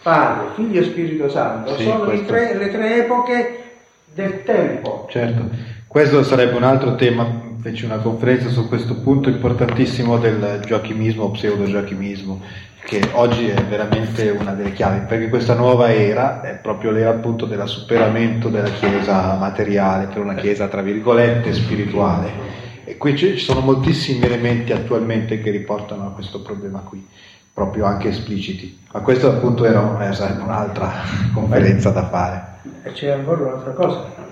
Padre, 0.02 0.48
Figlio 0.56 0.80
e 0.80 0.86
Spirito 0.86 1.30
Santo, 1.30 1.76
Sì, 1.76 1.84
sono 1.84 2.06
questo. 2.06 2.26
tre- 2.28 2.56
le 2.56 2.72
tre 2.72 3.04
epoche 3.04 3.64
del 4.06 4.44
tempo. 4.44 5.06
Certo, 5.10 5.50
questo 5.88 6.24
sarebbe 6.24 6.56
un 6.56 6.64
altro 6.64 6.96
tema, 6.96 7.28
feci 7.62 7.84
una 7.84 7.98
conferenza 7.98 8.48
su 8.48 8.70
questo 8.70 8.96
punto 9.02 9.28
importantissimo 9.28 10.18
del 10.18 10.62
giochimismo, 10.66 11.32
pseudo-giochimismo, 11.32 12.42
che 12.86 13.02
oggi 13.14 13.48
è 13.50 13.62
veramente 13.66 14.30
una 14.30 14.54
delle 14.54 14.72
chiavi, 14.72 15.06
perché 15.06 15.28
questa 15.28 15.56
nuova 15.56 15.94
era 15.94 16.42
è 16.42 16.56
proprio 16.56 16.92
l'era 16.92 17.10
appunto 17.10 17.46
del 17.46 17.68
superamento 17.68 18.48
della 18.48 18.70
Chiesa 18.70 19.36
materiale 19.36 20.06
per 20.06 20.20
una 20.20 20.36
Chiesa 20.36 20.68
tra 20.68 20.82
virgolette 20.82 21.52
spirituale. 21.54 22.58
E 22.86 22.96
qui 22.96 23.18
ci 23.18 23.38
sono 23.38 23.60
moltissimi 23.60 24.24
elementi 24.24 24.72
attualmente 24.72 25.42
che 25.42 25.52
riportano 25.52 26.08
a 26.08 26.12
questo 26.12 26.42
problema 26.42 26.80
qui, 26.80 27.06
proprio 27.54 27.86
anche 27.86 28.08
espliciti. 28.08 28.80
Ma 28.94 29.02
questo 29.02 29.28
appunto 29.28 29.66
era 29.66 29.82
un'altra 29.82 30.92
conferenza 31.34 31.90
da 31.90 32.08
fare. 32.08 32.58
E 32.84 32.94
c'è 32.94 33.10
ancora 33.10 33.42
un'altra 33.42 33.74
cosa. 33.74 34.28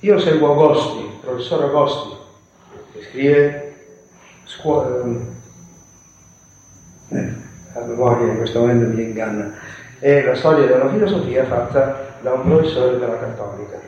Io 0.00 0.18
seguo 0.18 0.52
Agosti, 0.52 0.98
il 0.98 1.18
professor 1.22 1.62
Agosti, 1.62 2.22
che 2.94 3.02
scrive 3.02 3.74
scuola. 4.44 5.04
eh, 7.08 7.32
la 7.74 7.84
memoria 7.84 8.30
in 8.30 8.36
questo 8.36 8.60
momento 8.60 8.94
mi 8.94 9.02
inganna. 9.02 9.52
È 9.98 10.22
la 10.22 10.34
storia 10.36 10.66
della 10.66 10.88
filosofia 10.90 11.44
fatta 11.44 12.18
da 12.20 12.34
un 12.34 12.42
professore 12.42 12.98
della 12.98 13.18
Cattolica 13.18 13.80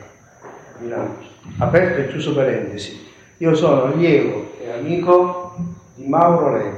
Milano. 0.79 1.17
Aperto 1.59 2.01
e 2.01 2.07
chiuso 2.09 2.33
parentesi. 2.33 3.05
Io 3.37 3.55
sono 3.55 3.83
allievo 3.83 4.51
e 4.61 4.71
amico 4.71 5.55
di 5.95 6.05
Mauro 6.05 6.57
Leg, 6.57 6.73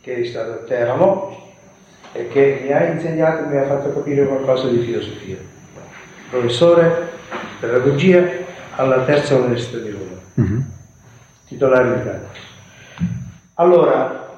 che 0.00 0.16
è 0.16 0.24
stato 0.24 0.52
a 0.52 0.64
Teramo 0.64 1.54
e 2.12 2.28
che 2.28 2.60
mi 2.62 2.72
ha 2.72 2.86
insegnato 2.86 3.44
e 3.44 3.46
mi 3.46 3.56
ha 3.56 3.66
fatto 3.66 3.92
capire 3.92 4.26
qualcosa 4.26 4.68
di 4.68 4.78
filosofia. 4.78 5.36
Professore 6.28 7.10
pedagogia 7.60 8.41
alla 8.76 9.04
terza 9.04 9.36
università 9.36 9.78
di 9.78 9.90
Roma, 9.90 10.64
titolare 11.46 11.96
di 11.96 12.04
cattedra. 12.04 12.40
Allora, 13.54 14.28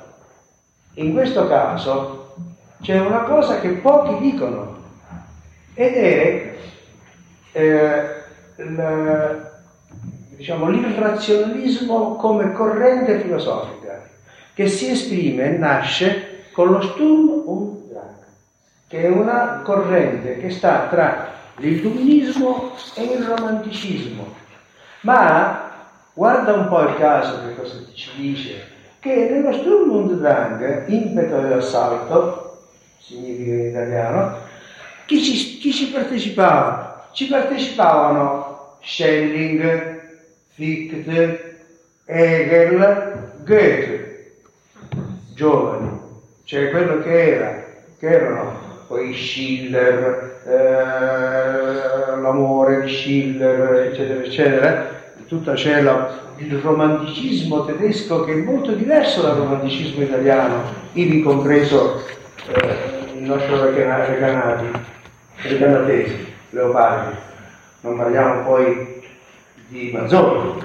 in 0.95 1.13
questo 1.13 1.47
caso 1.47 2.35
c'è 2.83 2.99
una 3.01 3.21
cosa 3.21 3.61
che 3.61 3.71
pochi 3.71 4.31
dicono 4.31 4.83
ed 5.75 5.95
è 5.95 6.57
eh, 7.53 8.23
il, 8.57 9.51
diciamo, 10.37 10.69
l'irrazionalismo 10.69 12.17
come 12.17 12.53
corrente 12.53 13.21
filosofica 13.21 14.03
che 14.53 14.69
si 14.69 14.91
esprime 14.91 15.55
e 15.55 15.59
nasce 15.59 16.45
con 16.53 16.71
lo 16.71 16.81
Sturm 16.81 17.43
und 17.47 17.89
Drang, 17.89 18.25
che 18.87 19.03
è 19.03 19.09
una 19.09 19.63
corrente 19.65 20.39
che 20.39 20.51
sta 20.51 20.87
tra 20.89 21.33
l'illuminismo 21.57 22.73
e 22.95 23.03
il 23.03 23.25
romanticismo. 23.25 24.35
Ma 25.01 25.89
guarda 26.13 26.55
un 26.55 26.69
po' 26.69 26.81
il 26.81 26.97
caso 26.97 27.47
che 27.47 27.55
cosa 27.55 27.79
ci 27.93 28.11
dice, 28.17 28.73
che 29.01 29.29
nello 29.31 29.53
Sturm 29.53 29.91
und 29.91 30.13
Drang, 30.15 30.89
impeto 30.89 31.41
dell'assalto, 31.41 32.69
significa 32.99 33.53
in 33.53 33.67
italiano, 33.67 34.39
chi 35.07 35.23
ci, 35.23 35.59
chi 35.59 35.73
ci 35.73 35.91
partecipava? 35.91 37.09
Ci 37.13 37.27
partecipavano 37.27 38.79
Schelling, 38.81 40.01
Fichte, 40.49 41.59
Hegel, 42.07 43.33
Goethe, 43.45 44.37
giovani, 45.35 46.01
cioè 46.45 46.71
quello 46.71 47.03
che 47.03 47.35
era, 47.35 47.65
che 47.99 48.07
erano 48.07 48.87
poi 48.87 49.15
Schiller, 49.15 50.34
eh, 50.47 52.21
l'amore 52.21 52.83
di 52.83 52.93
Schiller, 52.93 53.87
eccetera, 53.87 54.23
eccetera, 54.23 54.89
tutta 55.27 55.55
c'è 55.55 55.81
la, 55.81 56.19
il 56.37 56.59
romanticismo 56.59 57.65
tedesco 57.65 58.25
che 58.25 58.33
è 58.33 58.37
molto 58.37 58.73
diverso 58.73 59.23
dal 59.23 59.37
romanticismo 59.37 60.03
italiano, 60.03 60.63
ivi 60.93 61.23
compreso 61.23 62.03
eh, 62.49 63.17
il 63.17 63.23
nostro 63.23 63.65
Recanati, 63.65 64.71
Recanatesi, 65.43 66.35
Leopardi, 66.51 67.17
non 67.81 67.97
parliamo 67.97 68.43
poi 68.45 69.03
di 69.69 69.91
Mazzoni. 69.93 70.63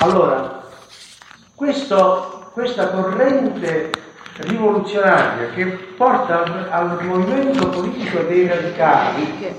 Allora, 0.00 0.62
questo, 1.54 2.50
questa 2.52 2.88
corrente 2.88 3.90
rivoluzionaria 4.38 5.50
che 5.50 5.66
porta 5.96 6.44
al, 6.44 6.68
al 6.70 7.04
movimento 7.04 7.68
politico 7.68 8.20
dei 8.22 8.46
radicali. 8.46 9.56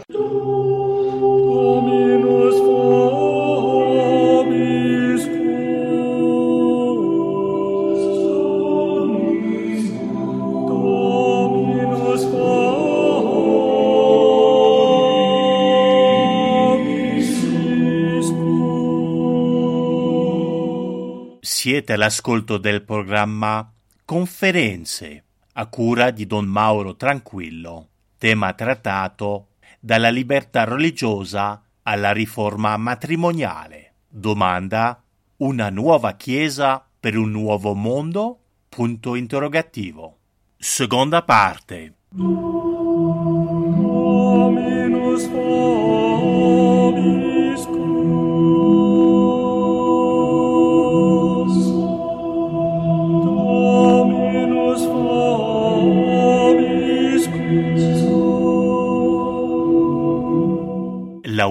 Siete 21.42 21.94
all'ascolto 21.94 22.58
del 22.58 22.84
programma 22.84 23.74
Conferenze 24.10 25.24
a 25.54 25.68
cura 25.68 26.10
di 26.10 26.26
Don 26.26 26.48
Mauro 26.48 26.96
Tranquillo, 26.96 27.90
tema 28.18 28.54
trattato 28.54 29.50
dalla 29.80 30.10
libertà 30.10 30.64
religiosa 30.64 31.62
alla 31.84 32.12
riforma 32.12 32.76
matrimoniale. 32.78 33.94
Domanda: 34.08 35.00
una 35.38 35.70
nuova 35.70 36.14
chiesa 36.14 36.84
per 37.00 37.18
un 37.18 37.30
nuovo 37.30 37.76
mondo? 37.76 38.40
Punto 38.68 39.14
interrogativo. 39.14 40.18
Seconda 40.58 41.22
parte. 41.22 41.94